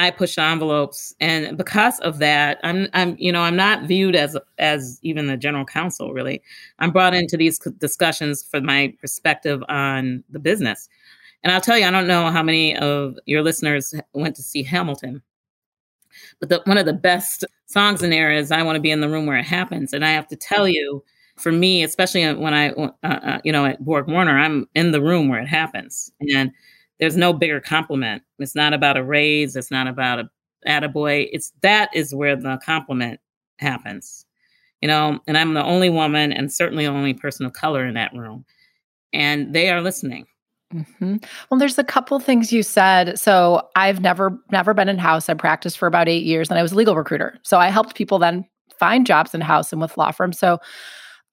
[0.00, 4.36] I push envelopes, and because of that, I'm I'm you know I'm not viewed as
[4.58, 6.12] as even the general counsel.
[6.12, 6.42] Really,
[6.78, 10.88] I'm brought into these discussions for my perspective on the business,
[11.44, 14.62] And I'll tell you, I don't know how many of your listeners went to see
[14.64, 15.22] Hamilton,
[16.38, 19.00] but the, one of the best songs in there is "I Want to Be in
[19.00, 21.02] the Room Where It Happens." And I have to tell you,
[21.36, 25.28] for me, especially when I, uh, uh, you know, at BorgWarner, I'm in the room
[25.28, 26.50] where it happens, and
[27.00, 28.22] there's no bigger compliment.
[28.38, 29.56] It's not about a raise.
[29.56, 30.30] It's not about a
[30.66, 31.28] attaboy.
[31.32, 33.20] It's that is where the compliment
[33.58, 34.26] happens,
[34.80, 35.18] you know.
[35.26, 38.44] And I'm the only woman, and certainly the only person of color in that room,
[39.12, 40.26] and they are listening.
[40.74, 41.16] Mm-hmm.
[41.50, 43.18] Well, there's a couple things you said.
[43.18, 45.28] So I've never never been in house.
[45.28, 47.38] I practiced for about eight years, and I was a legal recruiter.
[47.42, 48.44] So I helped people then
[48.78, 50.38] find jobs in house and with law firms.
[50.38, 50.58] So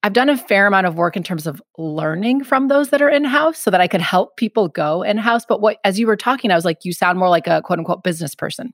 [0.04, 3.08] I've done a fair amount of work in terms of learning from those that are
[3.08, 5.44] in house so that I could help people go in house.
[5.44, 7.80] But what, as you were talking, I was like, you sound more like a quote
[7.80, 8.72] unquote business person,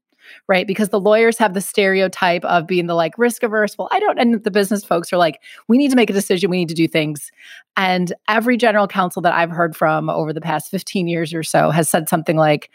[0.49, 0.67] right?
[0.67, 3.79] Because the lawyers have the stereotype of being the like risk averse.
[3.79, 4.19] Well, I don't.
[4.19, 6.51] And the business folks are like, we need to make a decision.
[6.51, 7.31] We need to do things.
[7.75, 11.71] And every general counsel that I've heard from over the past 15 years or so
[11.71, 12.71] has said something like,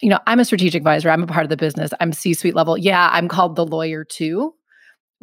[0.00, 1.10] you know, I'm a strategic advisor.
[1.10, 1.90] I'm a part of the business.
[2.00, 2.78] I'm C suite level.
[2.78, 4.54] Yeah, I'm called the lawyer too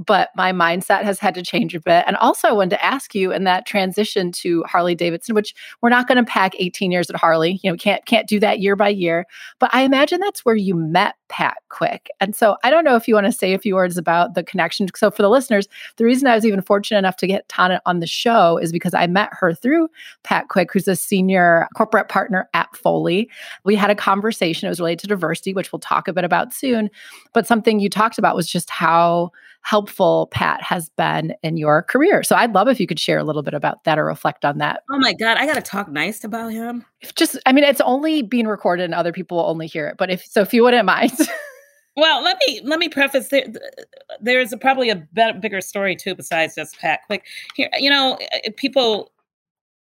[0.06, 2.04] but my mindset has had to change a bit.
[2.08, 5.90] And also, I wanted to ask you in that transition to Harley Davidson, which we're
[5.90, 7.60] not going to pack 18 years at Harley.
[7.64, 9.26] You know, can't can't do that year by year.
[9.60, 12.10] But I imagine that's where you met Pat Quick.
[12.20, 14.44] And so I don't know if you want to say a few words about the
[14.44, 14.88] connection.
[14.96, 18.00] So for the listeners, the reason I was even fortunate enough to get Tonit on
[18.00, 19.88] the show is because I met her through
[20.24, 23.30] Pat Quick, who's a senior corporate partner at Foley.
[23.64, 24.68] We had a conversation.
[24.68, 26.90] It was related to diversity, which we'll talk a bit about soon.
[27.34, 29.32] But something you talked about was just how
[29.63, 32.24] helpful Pat has been in your career.
[32.24, 34.58] So I'd love if you could share a little bit about that or reflect on
[34.58, 34.84] that.
[34.89, 36.86] Oh my God, I got to talk nice about him.
[37.02, 39.97] If just, I mean, it's only being recorded and other people will only hear it.
[39.97, 41.12] But if so, if you wouldn't mind.
[41.95, 43.45] well, let me let me preface there.
[44.19, 47.26] There's a, probably a better, bigger story too besides just Pat Quick.
[47.56, 49.12] Here, you know, eh, people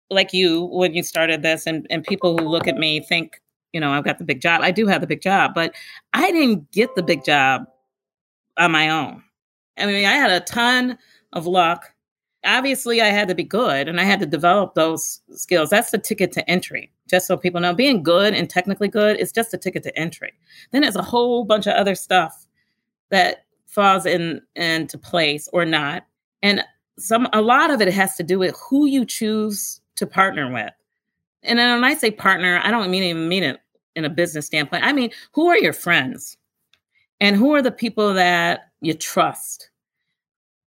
[0.09, 3.41] like you when you started this, and and people who look at me think,
[3.73, 4.61] you know, I've got the big job.
[4.61, 5.73] I do have the big job, but
[6.13, 7.65] I didn't get the big job
[8.57, 9.23] on my own.
[9.79, 10.97] I mean, I had a ton
[11.33, 11.93] of luck.
[12.45, 15.69] Obviously, I had to be good and I had to develop those skills.
[15.69, 17.73] That's the ticket to entry, just so people know.
[17.73, 20.33] Being good and technically good is just a ticket to entry.
[20.71, 22.45] Then there's a whole bunch of other stuff
[23.09, 26.05] that falls in into place or not.
[26.41, 26.63] And
[26.97, 30.71] some a lot of it has to do with who you choose to partner with.
[31.43, 33.59] And then when I say partner, I don't mean even mean it
[33.95, 34.83] in a business standpoint.
[34.83, 36.37] I mean, who are your friends?
[37.21, 39.69] And who are the people that you trust?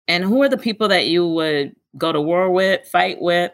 [0.07, 3.51] And who are the people that you would go to war with, fight with?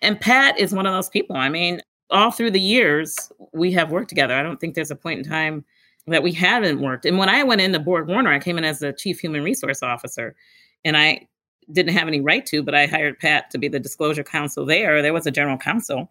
[0.00, 1.36] And Pat is one of those people.
[1.36, 4.34] I mean, all through the years, we have worked together.
[4.34, 5.64] I don't think there's a point in time
[6.08, 7.06] that we haven't worked.
[7.06, 10.34] And when I went into BorgWarner, I came in as the chief human resource officer.
[10.84, 11.28] And I
[11.70, 15.00] didn't have any right to, but I hired Pat to be the disclosure counsel there.
[15.00, 16.10] There was a general counsel,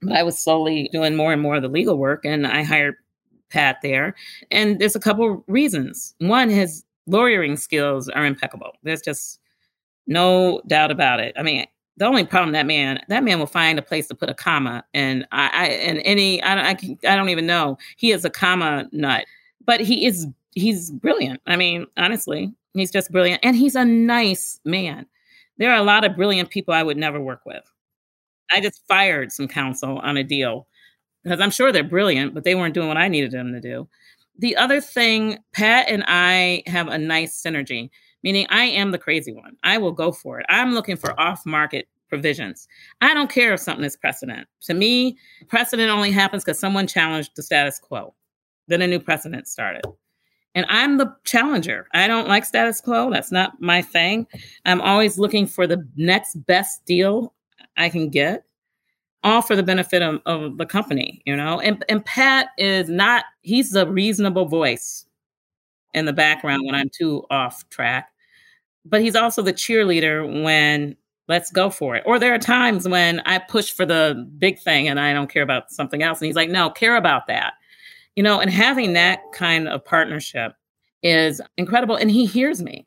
[0.00, 2.24] but I was slowly doing more and more of the legal work.
[2.24, 2.96] And I hired
[3.50, 4.14] Pat there.
[4.50, 6.14] And there's a couple reasons.
[6.18, 8.72] One, his lawyering skills are impeccable.
[8.82, 9.40] There's just
[10.06, 11.34] no doubt about it.
[11.36, 14.30] I mean, the only problem that man that man will find a place to put
[14.30, 18.24] a comma, and I, I and any I, I I don't even know he is
[18.24, 19.26] a comma nut,
[19.64, 21.42] but he is he's brilliant.
[21.46, 25.06] I mean, honestly, he's just brilliant, and he's a nice man.
[25.58, 27.62] There are a lot of brilliant people I would never work with.
[28.50, 30.66] I just fired some counsel on a deal
[31.22, 33.88] because I'm sure they're brilliant, but they weren't doing what I needed them to do.
[34.38, 37.90] The other thing, Pat and I have a nice synergy,
[38.22, 39.56] meaning I am the crazy one.
[39.62, 40.46] I will go for it.
[40.48, 42.66] I'm looking for off market provisions.
[43.00, 44.48] I don't care if something is precedent.
[44.62, 48.14] To me, precedent only happens because someone challenged the status quo.
[48.68, 49.82] Then a new precedent started.
[50.54, 51.86] And I'm the challenger.
[51.94, 53.10] I don't like status quo.
[53.10, 54.26] That's not my thing.
[54.64, 57.34] I'm always looking for the next best deal
[57.76, 58.44] I can get
[59.22, 61.60] all for the benefit of, of the company, you know.
[61.60, 65.06] And and Pat is not he's a reasonable voice
[65.94, 68.10] in the background when I'm too off track.
[68.84, 70.96] But he's also the cheerleader when
[71.28, 72.02] let's go for it.
[72.06, 75.42] Or there are times when I push for the big thing and I don't care
[75.42, 76.20] about something else.
[76.20, 77.54] And he's like, no, care about that.
[78.16, 80.54] You know, and having that kind of partnership
[81.04, 81.94] is incredible.
[81.94, 82.86] And he hears me.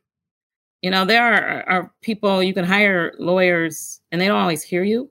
[0.81, 4.83] You know, there are, are people you can hire lawyers and they don't always hear
[4.83, 5.09] you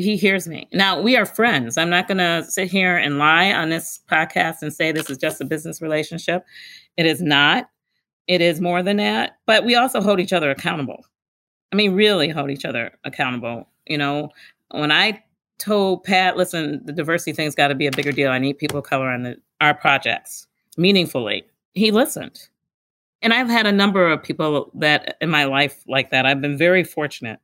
[0.00, 0.68] he hears me.
[0.72, 1.76] Now, we are friends.
[1.76, 5.18] I'm not going to sit here and lie on this podcast and say this is
[5.18, 6.44] just a business relationship.
[6.96, 7.68] It is not.
[8.26, 9.38] It is more than that.
[9.46, 11.04] But we also hold each other accountable.
[11.72, 13.68] I mean, really hold each other accountable.
[13.86, 14.30] You know,
[14.70, 15.22] when I
[15.58, 18.30] told Pat, listen, the diversity thing's got to be a bigger deal.
[18.30, 21.44] I need people of color on the, our projects meaningfully.
[21.74, 22.48] He listened.
[23.20, 26.24] And I've had a number of people that in my life like that.
[26.24, 27.40] I've been very fortunate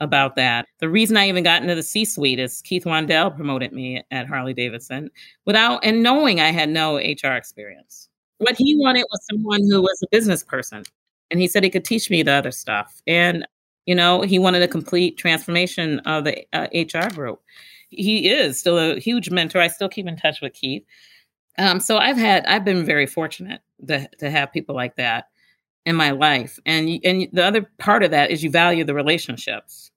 [0.00, 0.66] about that.
[0.78, 4.26] The reason I even got into the C suite is Keith Wandell promoted me at
[4.26, 5.10] Harley Davidson
[5.44, 8.08] without and knowing I had no HR experience.
[8.38, 10.84] What he wanted was someone who was a business person.
[11.30, 13.02] And he said he could teach me the other stuff.
[13.06, 13.46] And,
[13.86, 17.42] you know, he wanted a complete transformation of the uh, HR group.
[17.90, 19.60] He is still a huge mentor.
[19.60, 20.84] I still keep in touch with Keith.
[21.58, 25.26] Um, so I've had, I've been very fortunate to, to have people like that
[25.88, 26.60] in my life.
[26.66, 29.90] And and the other part of that is you value the relationships.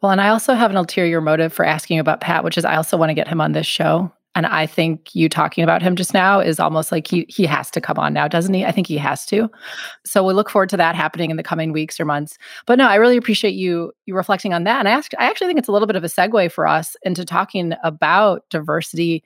[0.00, 2.76] Well, and I also have an ulterior motive for asking about Pat, which is I
[2.76, 4.12] also want to get him on this show.
[4.36, 7.68] And I think you talking about him just now is almost like he he has
[7.72, 8.64] to come on now, doesn't he?
[8.64, 9.50] I think he has to.
[10.04, 12.38] So we look forward to that happening in the coming weeks or months.
[12.64, 14.78] But no, I really appreciate you you reflecting on that.
[14.78, 16.94] And I asked, I actually think it's a little bit of a segue for us
[17.02, 19.24] into talking about diversity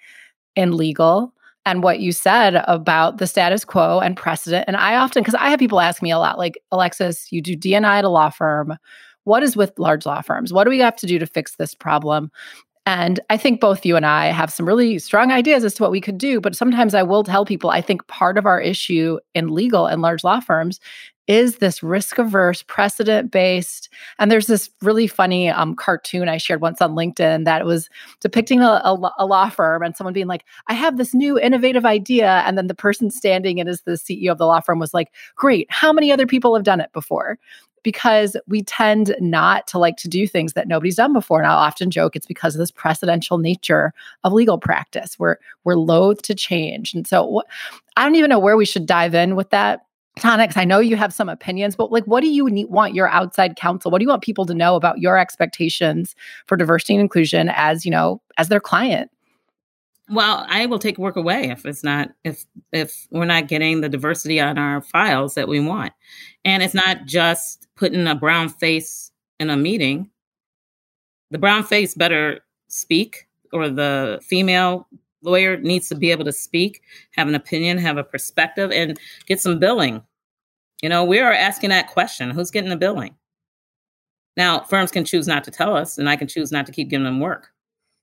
[0.57, 1.35] in legal
[1.67, 4.65] and what you said about the status quo and precedent.
[4.67, 7.57] And I often, because I have people ask me a lot, like, Alexis, you do
[7.57, 8.77] DNI at a law firm.
[9.25, 10.53] What is with large law firms?
[10.53, 12.31] What do we have to do to fix this problem?
[12.87, 15.93] And I think both you and I have some really strong ideas as to what
[15.93, 16.41] we could do.
[16.41, 20.01] But sometimes I will tell people I think part of our issue in legal and
[20.01, 20.81] large law firms
[21.31, 23.89] is this risk averse, precedent based.
[24.19, 27.89] And there's this really funny um, cartoon I shared once on LinkedIn that was
[28.19, 31.87] depicting a, a, a, law firm and someone being like, I have this new innovative
[31.87, 32.43] idea.
[32.45, 35.13] And then the person standing in as the CEO of the law firm was like,
[35.37, 37.39] Great, how many other people have done it before?
[37.85, 41.39] Because we tend not to like to do things that nobody's done before.
[41.39, 45.17] And I'll often joke it's because of this precedential nature of legal practice.
[45.17, 46.93] We're we're loath to change.
[46.93, 47.43] And so
[47.97, 49.87] I don't even know where we should dive in with that
[50.21, 53.09] Tonics, I know you have some opinions, but like, what do you need, want your
[53.09, 53.91] outside counsel?
[53.91, 56.15] What do you want people to know about your expectations
[56.47, 59.11] for diversity and inclusion as you know, as their client?
[60.11, 63.89] Well, I will take work away if it's not if if we're not getting the
[63.89, 65.93] diversity on our files that we want,
[66.45, 70.11] and it's not just putting a brown face in a meeting.
[71.31, 74.89] The brown face better speak, or the female
[75.23, 79.41] lawyer needs to be able to speak, have an opinion, have a perspective, and get
[79.41, 80.03] some billing.
[80.83, 83.15] You know, we are asking that question who's getting the billing?
[84.37, 86.89] Now, firms can choose not to tell us, and I can choose not to keep
[86.89, 87.51] giving them work.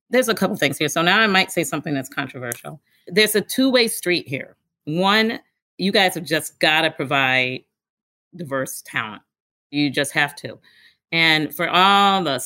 [0.09, 0.89] There's a couple things here.
[0.89, 2.79] So now I might say something that's controversial.
[3.07, 4.55] There's a two way street here.
[4.85, 5.39] One,
[5.77, 7.63] you guys have just got to provide
[8.35, 9.21] diverse talent.
[9.71, 10.59] You just have to.
[11.11, 12.43] And for all the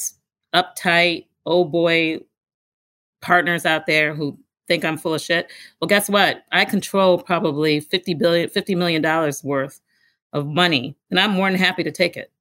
[0.56, 2.20] uptight, oh boy,
[3.22, 5.52] partners out there who think I'm full of shit.
[5.80, 6.44] Well, guess what?
[6.52, 9.82] I control probably 50 billion, 50 million dollars worth
[10.34, 12.32] of money, and I'm more than happy to take it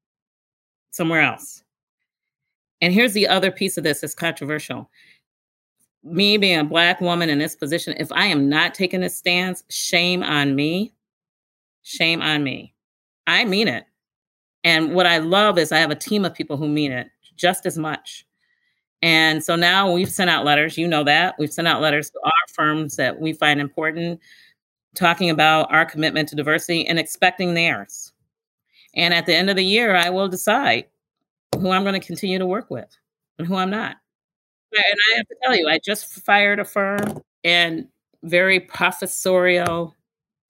[0.90, 1.62] somewhere else.
[2.80, 4.90] And here's the other piece of this that's controversial.
[6.02, 9.64] Me being a black woman in this position, if I am not taking this stance,
[9.68, 10.94] shame on me.
[11.82, 12.74] Shame on me.
[13.26, 13.84] I mean it.
[14.64, 17.66] And what I love is I have a team of people who mean it just
[17.66, 18.26] as much.
[19.02, 21.34] And so now we've sent out letters, you know that.
[21.38, 24.20] We've sent out letters to our firms that we find important,
[24.94, 28.12] talking about our commitment to diversity and expecting theirs.
[28.94, 30.86] And at the end of the year, I will decide
[31.56, 32.88] who I'm going to continue to work with
[33.38, 33.96] and who I'm not.
[34.72, 37.86] And I have to tell you, I just fired a firm and
[38.22, 39.96] very professorial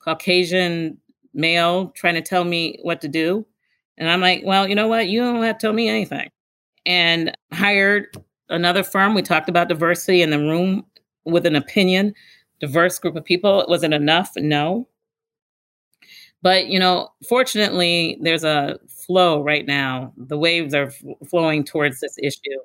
[0.01, 0.99] Caucasian
[1.35, 3.47] male trying to tell me what to do.
[3.99, 5.09] And I'm like, well, you know what?
[5.09, 6.31] You don't have to tell me anything.
[6.87, 8.17] And hired
[8.49, 9.15] another firm.
[9.15, 10.85] We talked about diversity in the room
[11.25, 12.15] with an opinion,
[12.61, 13.65] diverse group of people.
[13.69, 14.33] Was it enough?
[14.37, 14.89] No.
[16.43, 20.13] But, you know, fortunately, there's a flow right now.
[20.17, 22.59] The waves are f- flowing towards this issue,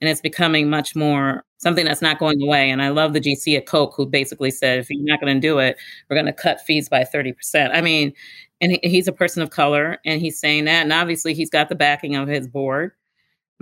[0.00, 2.70] and it's becoming much more something that's not going away.
[2.70, 5.40] And I love the GC at Coke who basically said, if you're not going to
[5.40, 5.76] do it,
[6.10, 7.70] we're going to cut fees by 30%.
[7.72, 8.12] I mean,
[8.60, 10.82] and he's a person of color, and he's saying that.
[10.82, 12.92] And obviously, he's got the backing of his board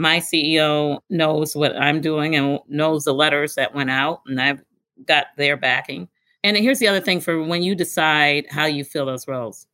[0.01, 4.63] my CEO knows what I'm doing and knows the letters that went out, and I've
[5.07, 6.09] got their backing.
[6.43, 9.67] And here's the other thing for when you decide how you fill those roles.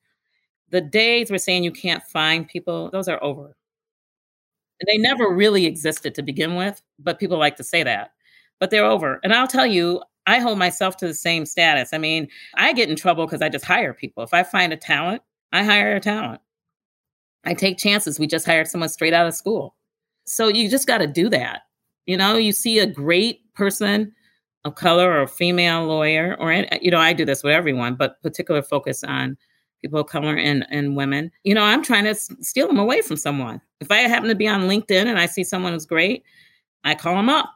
[0.71, 3.57] The days we're saying you can't find people, those are over.
[4.81, 8.11] And they never really existed to begin with, but people like to say that.
[8.59, 9.21] But they're over.
[9.23, 11.91] And I'll tell you, I hold myself to the same status.
[11.93, 14.25] I mean, I get in trouble because I just hire people.
[14.25, 16.41] If I find a talent, I hire a talent.
[17.45, 18.19] I take chances.
[18.19, 19.77] We just hired someone straight out of school.
[20.25, 21.62] So you just got to do that.
[22.07, 24.13] You know, you see a great person
[24.67, 28.62] of color or female lawyer, or, you know, I do this with everyone, but particular
[28.62, 29.37] focus on
[29.81, 31.31] people of color and, and women.
[31.44, 33.60] You know, I'm trying to steal them away from someone.
[33.81, 36.25] If I happen to be on LinkedIn and I see someone who's great,
[36.85, 37.52] I call them up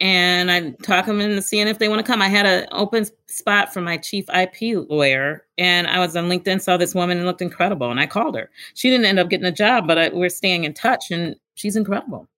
[0.00, 2.20] and I talk them into seeing if they want to come.
[2.20, 6.60] I had an open spot for my chief IP lawyer, and I was on LinkedIn,
[6.60, 8.50] saw this woman and looked incredible, and I called her.
[8.74, 11.76] She didn't end up getting a job, but I, we're staying in touch, and she's
[11.76, 12.28] incredible.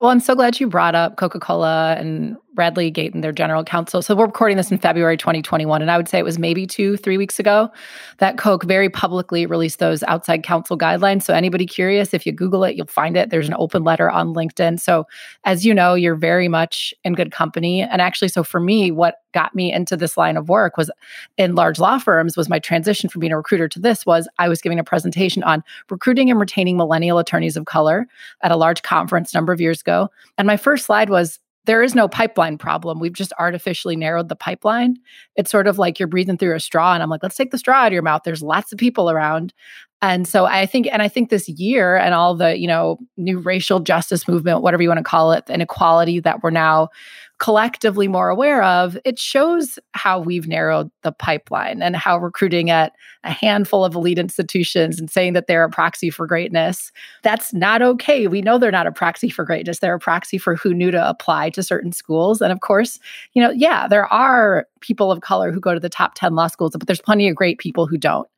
[0.00, 4.02] Well, I'm so glad you brought up Coca Cola and Bradley Gayton, their general counsel.
[4.02, 5.82] So we're recording this in February 2021.
[5.82, 7.70] And I would say it was maybe two, three weeks ago
[8.18, 11.22] that Coke very publicly released those outside counsel guidelines.
[11.22, 13.30] So anybody curious, if you Google it, you'll find it.
[13.30, 14.80] There's an open letter on LinkedIn.
[14.80, 15.06] So
[15.44, 17.82] as you know, you're very much in good company.
[17.82, 20.90] And actually, so for me, what got me into this line of work was
[21.36, 24.48] in large law firms was my transition from being a recruiter to this was I
[24.48, 28.06] was giving a presentation on recruiting and retaining millennial attorneys of color
[28.42, 30.08] at a large conference a number of years ago.
[30.38, 31.38] And my first slide was
[31.68, 32.98] there is no pipeline problem.
[32.98, 34.96] We've just artificially narrowed the pipeline.
[35.36, 36.94] It's sort of like you're breathing through a straw.
[36.94, 38.22] And I'm like, let's take the straw out of your mouth.
[38.24, 39.52] There's lots of people around.
[40.00, 43.38] And so I think, and I think this year and all the, you know, new
[43.38, 46.90] racial justice movement, whatever you want to call it, the inequality that we're now
[47.38, 52.92] collectively more aware of, it shows how we've narrowed the pipeline and how recruiting at
[53.24, 56.92] a handful of elite institutions and saying that they're a proxy for greatness,
[57.22, 58.26] that's not okay.
[58.26, 59.78] We know they're not a proxy for greatness.
[59.78, 62.40] They're a proxy for who knew to apply to certain schools.
[62.40, 62.98] And of course,
[63.34, 66.48] you know, yeah, there are people of color who go to the top 10 law
[66.48, 68.28] schools, but there's plenty of great people who don't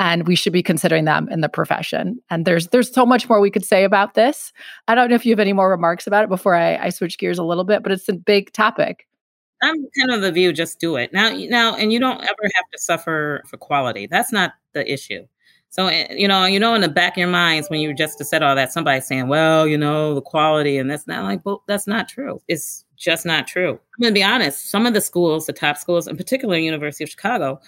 [0.00, 2.18] and we should be considering them in the profession.
[2.30, 4.52] And there's there's so much more we could say about this.
[4.86, 7.18] I don't know if you have any more remarks about it before I, I switch
[7.18, 9.06] gears a little bit, but it's a big topic.
[9.60, 11.30] I'm kind of the view, just do it now.
[11.30, 14.06] Now, and you don't ever have to suffer for quality.
[14.06, 15.26] That's not the issue.
[15.70, 18.24] So eh, you know, you know, in the back of your minds when you just
[18.24, 21.62] said all that, somebody's saying, "Well, you know, the quality," and that's not like, well,
[21.66, 22.40] that's not true.
[22.48, 23.72] It's just not true.
[23.72, 24.70] I'm gonna be honest.
[24.70, 27.60] Some of the schools, the top schools, in particular, University of Chicago,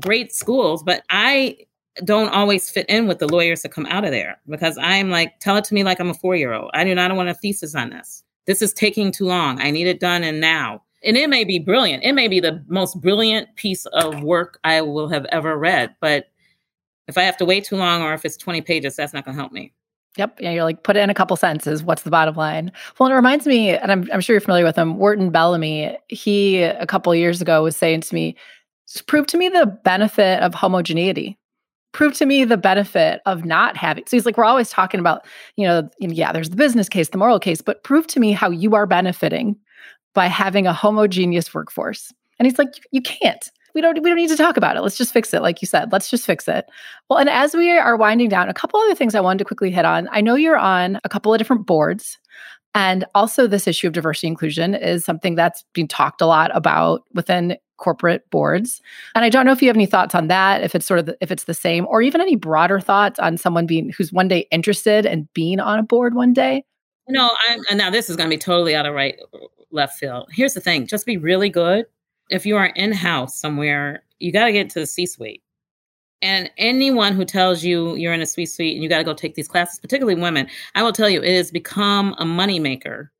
[0.00, 1.58] great schools, but I
[2.02, 5.38] don't always fit in with the lawyers that come out of there because I'm like,
[5.38, 6.70] tell it to me like I'm a four year old.
[6.74, 8.24] I do not want a thesis on this.
[8.46, 9.60] This is taking too long.
[9.60, 10.82] I need it done and now.
[11.04, 12.02] And it may be brilliant.
[12.02, 15.94] It may be the most brilliant piece of work I will have ever read.
[16.00, 16.26] But
[17.06, 19.36] if I have to wait too long or if it's 20 pages, that's not going
[19.36, 19.72] to help me.
[20.16, 20.40] Yep.
[20.40, 21.82] Yeah, you're like, put it in a couple sentences.
[21.82, 22.72] What's the bottom line?
[22.98, 25.96] Well, it reminds me, and I'm, I'm sure you're familiar with him, Wharton Bellamy.
[26.08, 28.36] He, a couple years ago, was saying to me,
[29.06, 31.36] prove to me the benefit of homogeneity
[31.94, 34.04] prove to me the benefit of not having.
[34.06, 35.24] So he's like, we're always talking about,
[35.56, 38.50] you know, yeah, there's the business case, the moral case, but prove to me how
[38.50, 39.56] you are benefiting
[40.12, 42.12] by having a homogeneous workforce.
[42.38, 43.50] And he's like, you can't.
[43.74, 44.82] We don't we don't need to talk about it.
[44.82, 45.90] Let's just fix it like you said.
[45.90, 46.66] Let's just fix it.
[47.08, 49.72] Well, and as we are winding down, a couple other things I wanted to quickly
[49.72, 50.08] hit on.
[50.12, 52.18] I know you're on a couple of different boards.
[52.74, 57.04] And also, this issue of diversity inclusion is something that's being talked a lot about
[57.14, 58.80] within corporate boards.
[59.14, 61.06] And I don't know if you have any thoughts on that, if it's sort of
[61.06, 64.28] the, if it's the same, or even any broader thoughts on someone being who's one
[64.28, 66.64] day interested in being on a board one day.
[67.08, 69.16] No, I'm, and now this is going to be totally out of right
[69.70, 70.28] left field.
[70.32, 71.86] Here's the thing: just be really good.
[72.30, 75.42] If you are in house somewhere, you got to get to the C suite.
[76.24, 79.12] And anyone who tells you you're in a C suite and you got to go
[79.12, 83.10] take these classes, particularly women, I will tell you it has become a moneymaker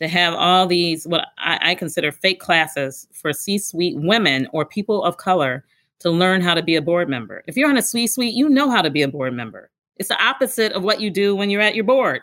[0.00, 5.04] to have all these what I, I consider fake classes for C-suite women or people
[5.04, 5.64] of color
[6.00, 7.44] to learn how to be a board member.
[7.46, 9.70] If you're on a C-suite, you know how to be a board member.
[9.98, 12.22] It's the opposite of what you do when you're at your board.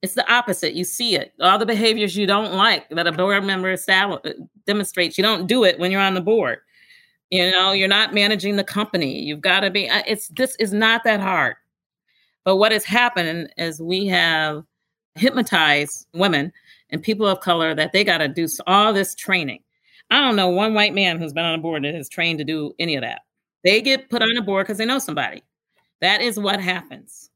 [0.00, 0.72] It's the opposite.
[0.72, 1.34] You see it.
[1.40, 3.76] All the behaviors you don't like that a board member
[4.66, 6.60] demonstrates, you don't do it when you're on the board.
[7.32, 9.22] You know, you're not managing the company.
[9.22, 9.88] You've got to be.
[9.88, 11.56] Uh, it's this is not that hard.
[12.44, 14.64] But what has happened is we have
[15.14, 16.52] hypnotized women
[16.90, 19.60] and people of color that they got to do all this training.
[20.10, 22.44] I don't know one white man who's been on a board that has trained to
[22.44, 23.22] do any of that.
[23.64, 25.42] They get put on a board because they know somebody.
[26.02, 27.30] That is what happens.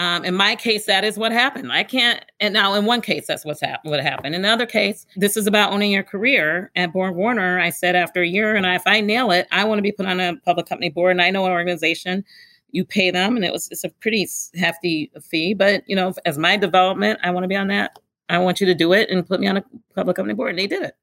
[0.00, 1.72] Um, in my case, that is what happened.
[1.72, 2.24] I can't.
[2.40, 4.34] And now, in one case, that's what's hap- what happened.
[4.34, 6.70] In the other case, this is about owning your career.
[6.74, 9.82] At BorgWarner, I said after a year, and if I nail it, I want to
[9.82, 11.12] be put on a public company board.
[11.12, 12.24] And I know an organization,
[12.70, 14.26] you pay them, and it was it's a pretty
[14.56, 15.54] hefty fee.
[15.54, 17.98] But you know, as my development, I want to be on that
[18.30, 20.50] I want you to do it and put me on a public company board.
[20.50, 20.94] And they did it.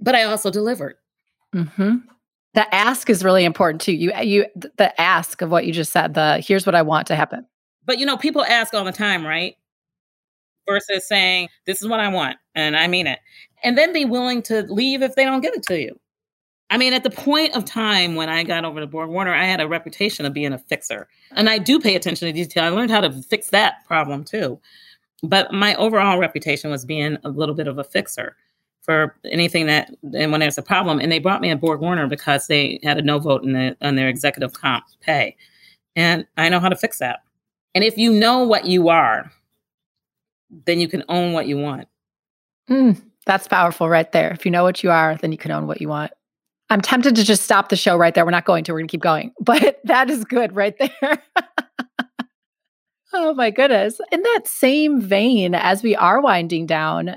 [0.00, 0.96] But I also delivered.
[1.54, 1.96] Mm-hmm.
[2.54, 3.92] The ask is really important too.
[3.92, 6.14] You, you, the ask of what you just said.
[6.14, 7.46] The here's what I want to happen.
[7.86, 9.56] But you know, people ask all the time, right?
[10.68, 13.20] Versus saying, "This is what I want," and I mean it,
[13.62, 15.98] and then be willing to leave if they don't give it to you.
[16.68, 19.60] I mean, at the point of time when I got over to BorgWarner, I had
[19.60, 22.64] a reputation of being a fixer, and I do pay attention to detail.
[22.64, 24.60] I learned how to fix that problem too.
[25.22, 28.36] But my overall reputation was being a little bit of a fixer
[28.82, 32.46] for anything that, and when there's a problem, and they brought me a BorgWarner because
[32.46, 35.36] they had a no vote in the, on their executive comp pay.
[35.96, 37.20] And I know how to fix that.
[37.76, 39.30] And if you know what you are,
[40.64, 41.88] then you can own what you want.
[42.70, 44.30] Mm, that's powerful right there.
[44.30, 46.10] If you know what you are, then you can own what you want.
[46.70, 48.24] I'm tempted to just stop the show right there.
[48.24, 49.34] We're not going to, we're going to keep going.
[49.42, 51.22] But that is good right there.
[53.18, 53.98] Oh my goodness.
[54.12, 57.16] In that same vein, as we are winding down,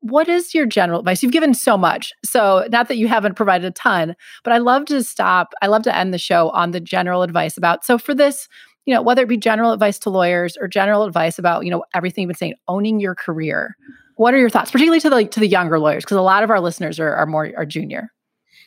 [0.00, 1.22] what is your general advice?
[1.22, 2.12] You've given so much.
[2.24, 5.54] So, not that you haven't provided a ton, but I love to stop.
[5.62, 7.84] I love to end the show on the general advice about.
[7.84, 8.48] So, for this,
[8.86, 11.84] you know, whether it be general advice to lawyers or general advice about, you know,
[11.94, 13.76] everything you've been saying, owning your career.
[14.16, 16.50] What are your thoughts, particularly to the to the younger lawyers, because a lot of
[16.50, 18.12] our listeners are, are more are junior.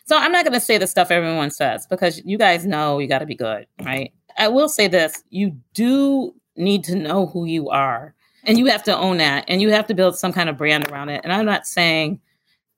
[0.05, 3.07] So I'm not going to say the stuff everyone says because you guys know you
[3.07, 4.11] got to be good, right?
[4.37, 8.83] I will say this: you do need to know who you are and you have
[8.83, 11.33] to own that and you have to build some kind of brand around it and
[11.33, 12.19] i'm not saying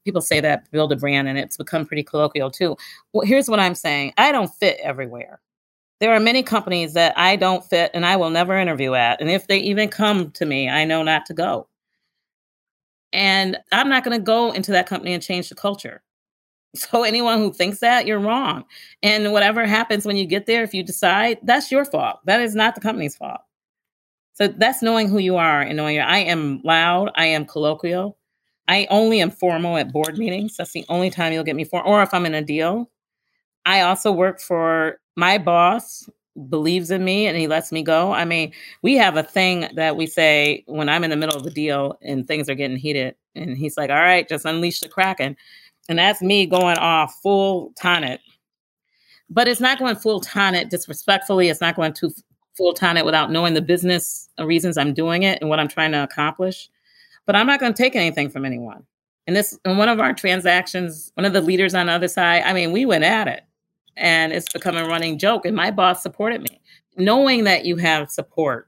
[0.04, 2.76] people say that build a brand and it's become pretty colloquial too
[3.14, 5.40] well here's what i'm saying i don't fit everywhere
[6.00, 9.30] there are many companies that i don't fit and i will never interview at and
[9.30, 11.68] if they even come to me i know not to go
[13.14, 16.02] and i'm not going to go into that company and change the culture
[16.76, 18.64] so anyone who thinks that you're wrong
[19.02, 22.56] and whatever happens when you get there if you decide that's your fault that is
[22.56, 23.42] not the company's fault
[24.38, 28.20] so that's knowing who you are and knowing I am loud, I am colloquial.
[28.68, 30.58] I only am formal at board meetings.
[30.58, 32.88] That's the only time you'll get me for or if I'm in a deal.
[33.66, 36.08] I also work for my boss
[36.50, 38.14] believes in me and he lets me go.
[38.14, 38.54] I mean,
[38.84, 41.98] we have a thing that we say when I'm in the middle of a deal
[42.04, 45.36] and things are getting heated and he's like, "All right, just unleash the kraken."
[45.90, 48.20] And that's me going off full Tonit.
[49.30, 51.50] But it's not going full Tonit disrespectfully.
[51.50, 52.12] It's not going too
[52.56, 56.04] full it without knowing the business reasons I'm doing it and what I'm trying to
[56.04, 56.70] accomplish.
[57.26, 58.86] But I'm not going to take anything from anyone.
[59.26, 62.44] And this, in one of our transactions, one of the leaders on the other side,
[62.46, 63.47] I mean, we went at it
[63.98, 65.46] and it's become a running joke.
[65.46, 66.62] And my boss supported me.
[66.98, 68.68] Knowing that you have support,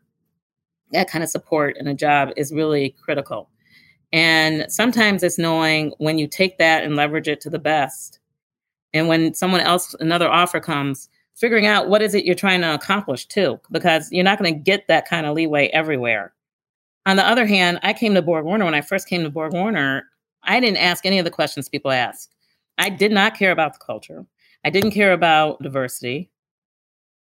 [0.91, 3.49] that kind of support in a job is really critical.
[4.11, 8.19] And sometimes it's knowing when you take that and leverage it to the best.
[8.93, 12.73] And when someone else, another offer comes, figuring out what is it you're trying to
[12.73, 16.34] accomplish too, because you're not going to get that kind of leeway everywhere.
[17.05, 20.01] On the other hand, I came to BorgWarner when I first came to BorgWarner.
[20.43, 22.30] I didn't ask any of the questions people ask.
[22.77, 24.25] I did not care about the culture.
[24.66, 26.30] I didn't care about diversity.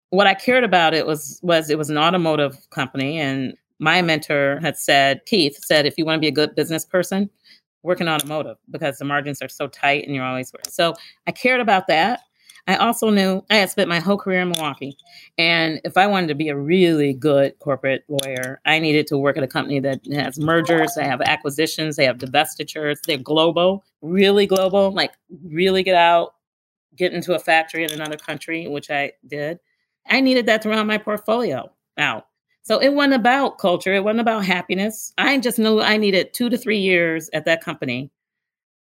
[0.10, 4.60] What I cared about it was was it was an automotive company, and my mentor
[4.62, 7.30] had said, Keith said, if you want to be a good business person,
[7.84, 10.72] work in automotive because the margins are so tight and you're always working.
[10.72, 10.94] so
[11.28, 12.22] I cared about that.
[12.68, 14.96] I also knew I had spent my whole career in Milwaukee.
[15.40, 19.36] And if I wanted to be a really good corporate lawyer, I needed to work
[19.36, 24.46] at a company that has mergers, they have acquisitions, they have divestitures, they're global, really
[24.46, 25.14] global, like
[25.44, 26.36] really get out,
[27.02, 29.60] get into a factory in another country, which I did.
[30.08, 32.28] I needed that to round my portfolio out.
[32.62, 35.12] So it wasn't about culture, it wasn't about happiness.
[35.18, 38.12] I just knew I needed two to three years at that company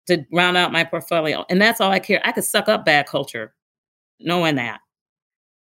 [0.09, 1.47] to round out my portfolio.
[1.49, 2.21] And that's all I care.
[2.23, 3.55] I could suck up bad culture
[4.21, 4.81] knowing that.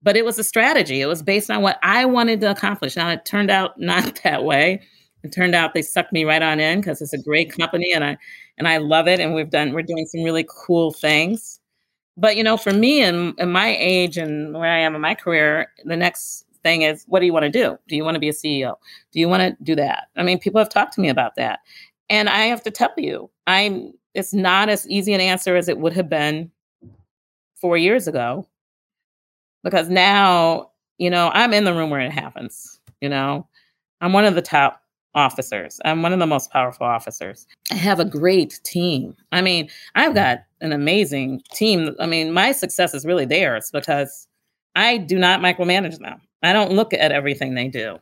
[0.01, 1.01] But it was a strategy.
[1.01, 2.95] It was based on what I wanted to accomplish.
[2.95, 4.81] Now it turned out not that way.
[5.23, 8.03] It turned out they sucked me right on in because it's a great company and
[8.03, 8.17] I
[8.57, 9.19] and I love it.
[9.19, 11.60] And we've done we're doing some really cool things.
[12.17, 15.15] But you know, for me and, and my age and where I am in my
[15.15, 17.77] career, the next thing is what do you want to do?
[17.87, 18.75] Do you want to be a CEO?
[19.11, 20.07] Do you want to do that?
[20.15, 21.59] I mean, people have talked to me about that.
[22.09, 25.77] And I have to tell you, I'm it's not as easy an answer as it
[25.77, 26.51] would have been
[27.55, 28.47] four years ago
[29.63, 33.47] because now you know i'm in the room where it happens you know
[34.01, 34.80] i'm one of the top
[35.13, 35.79] officers.
[35.83, 37.45] I'm one of the most powerful officers.
[37.71, 39.15] I have a great team.
[39.31, 41.95] I mean i've got an amazing team.
[41.99, 44.27] I mean my success is really theirs because
[44.75, 46.21] i do not micromanage them.
[46.43, 47.99] I don't look at everything they do.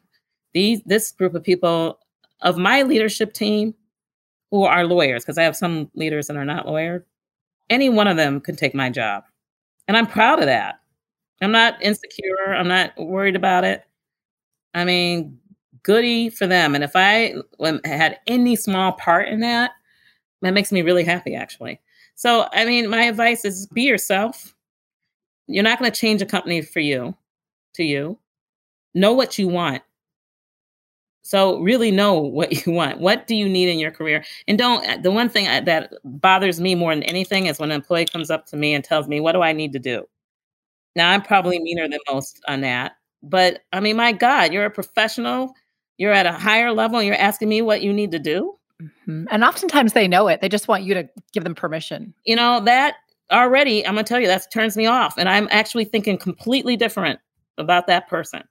[0.53, 1.99] These this group of people
[2.41, 3.73] of my leadership team
[4.51, 7.03] who are lawyers because i have some leaders that are not lawyers
[7.69, 9.23] any one of them could take my job.
[9.87, 10.79] And I'm proud of that.
[11.41, 12.53] I'm not insecure.
[12.53, 13.83] I'm not worried about it.
[14.73, 15.39] I mean,
[15.83, 16.75] goody for them.
[16.75, 17.35] And if I
[17.85, 19.71] had any small part in that,
[20.41, 21.79] that makes me really happy, actually.
[22.15, 24.55] So, I mean, my advice is be yourself.
[25.47, 27.15] You're not going to change a company for you,
[27.75, 28.17] to you.
[28.93, 29.83] Know what you want.
[31.21, 32.99] So really know what you want.
[32.99, 34.23] What do you need in your career?
[34.47, 37.75] And don't, uh, the one thing that bothers me more than anything is when an
[37.75, 40.05] employee comes up to me and tells me, what do I need to do?
[40.95, 42.93] Now, I'm probably meaner than most on that.
[43.21, 45.53] But I mean, my God, you're a professional.
[45.99, 48.57] You're at a higher level and you're asking me what you need to do.
[48.81, 49.25] Mm-hmm.
[49.29, 50.39] And oftentimes they know it.
[50.39, 52.13] They just want you to give them permission.
[52.23, 52.95] You know, that
[53.31, 55.17] already, I'm going to tell you, that turns me off.
[55.17, 57.19] And I'm actually thinking completely different
[57.57, 58.43] about that person.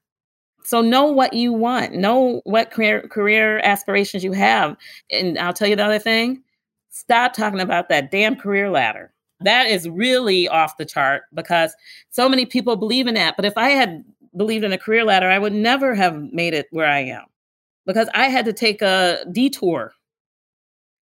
[0.62, 1.94] So know what you want.
[1.94, 4.76] Know what career career aspirations you have.
[5.10, 6.42] And I'll tell you the other thing.
[6.90, 9.14] Stop talking about that damn career ladder.
[9.40, 11.74] That is really off the chart because
[12.10, 13.36] so many people believe in that.
[13.36, 14.04] But if I had
[14.36, 17.24] believed in a career ladder, I would never have made it where I am
[17.88, 19.94] because I had to take a detour,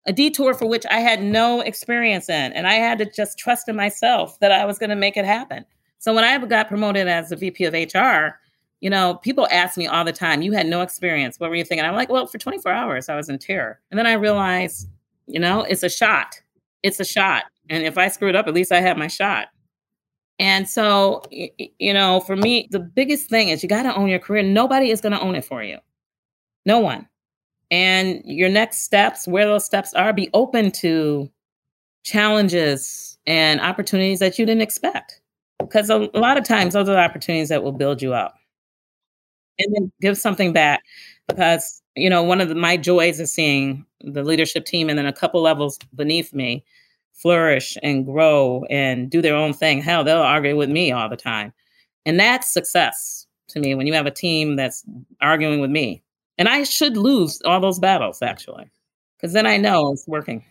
[0.07, 2.55] a detour for which I had no experience in.
[2.55, 5.27] And I had to just trust in myself that I was going to make it
[5.27, 5.67] happen.
[5.99, 8.39] So when I got promoted as a VP of HR,
[8.81, 11.39] you know, people ask me all the time, you had no experience.
[11.39, 11.85] What were you thinking?
[11.85, 13.79] I'm like, well, for 24 hours, I was in terror.
[13.91, 14.89] And then I realized,
[15.27, 16.41] you know, it's a shot.
[16.83, 17.45] It's a shot.
[17.69, 19.49] And if I screwed up, at least I had my shot.
[20.39, 24.19] And so, you know, for me, the biggest thing is you got to own your
[24.19, 24.43] career.
[24.43, 25.77] Nobody is going to own it for you.
[26.67, 27.09] No one.
[27.71, 31.31] And your next steps, where those steps are, be open to
[32.03, 35.21] challenges and opportunities that you didn't expect.
[35.59, 38.35] Because a, lot of times, those are the opportunities that will build you up.
[39.59, 40.83] And then give something back.
[41.29, 45.07] Because, you know, one of the, my joys is seeing the leadership team and then
[45.07, 46.65] a couple levels beneath me
[47.13, 49.83] flourish and grow and do their own thing.
[49.83, 51.53] Hell, they'll argue with me all the time.
[52.07, 54.83] And that's success to me when you have a team that's
[55.21, 56.03] arguing with me.
[56.41, 58.71] And I should lose all those battles actually,
[59.17, 60.43] because then I know it's working.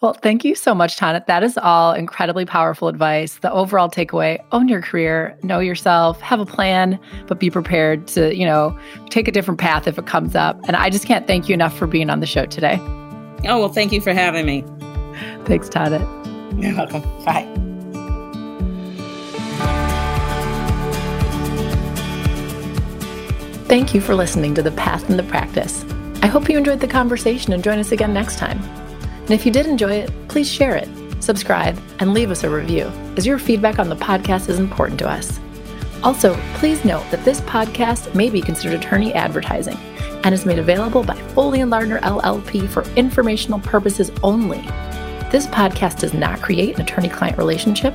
[0.00, 1.26] Well, thank you so much, Tonit.
[1.26, 3.36] That is all incredibly powerful advice.
[3.36, 8.34] The overall takeaway own your career, know yourself, have a plan, but be prepared to,
[8.34, 8.76] you know,
[9.10, 10.58] take a different path if it comes up.
[10.66, 12.78] And I just can't thank you enough for being on the show today.
[13.44, 14.64] Oh, well, thank you for having me.
[15.44, 16.00] Thanks, Tonit.
[16.62, 17.02] You're welcome.
[17.24, 17.71] Bye.
[23.72, 25.82] Thank you for listening to The Path and the Practice.
[26.20, 28.62] I hope you enjoyed the conversation and join us again next time.
[29.22, 32.88] And if you did enjoy it, please share it, subscribe, and leave us a review,
[33.16, 35.40] as your feedback on the podcast is important to us.
[36.02, 39.78] Also, please note that this podcast may be considered attorney advertising
[40.22, 44.60] and is made available by Foley and Lardner LLP for informational purposes only.
[45.30, 47.94] This podcast does not create an attorney client relationship.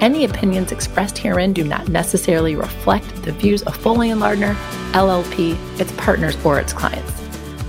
[0.00, 4.54] Any opinions expressed herein do not necessarily reflect the views of Foley and Lardner,
[4.92, 7.18] LLP, its partners, or its clients.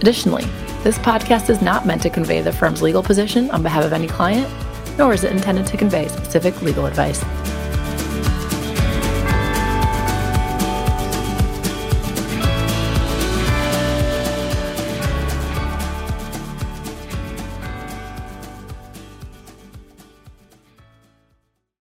[0.01, 0.43] Additionally,
[0.83, 4.07] this podcast is not meant to convey the firm's legal position on behalf of any
[4.07, 4.47] client,
[4.97, 7.23] nor is it intended to convey specific legal advice.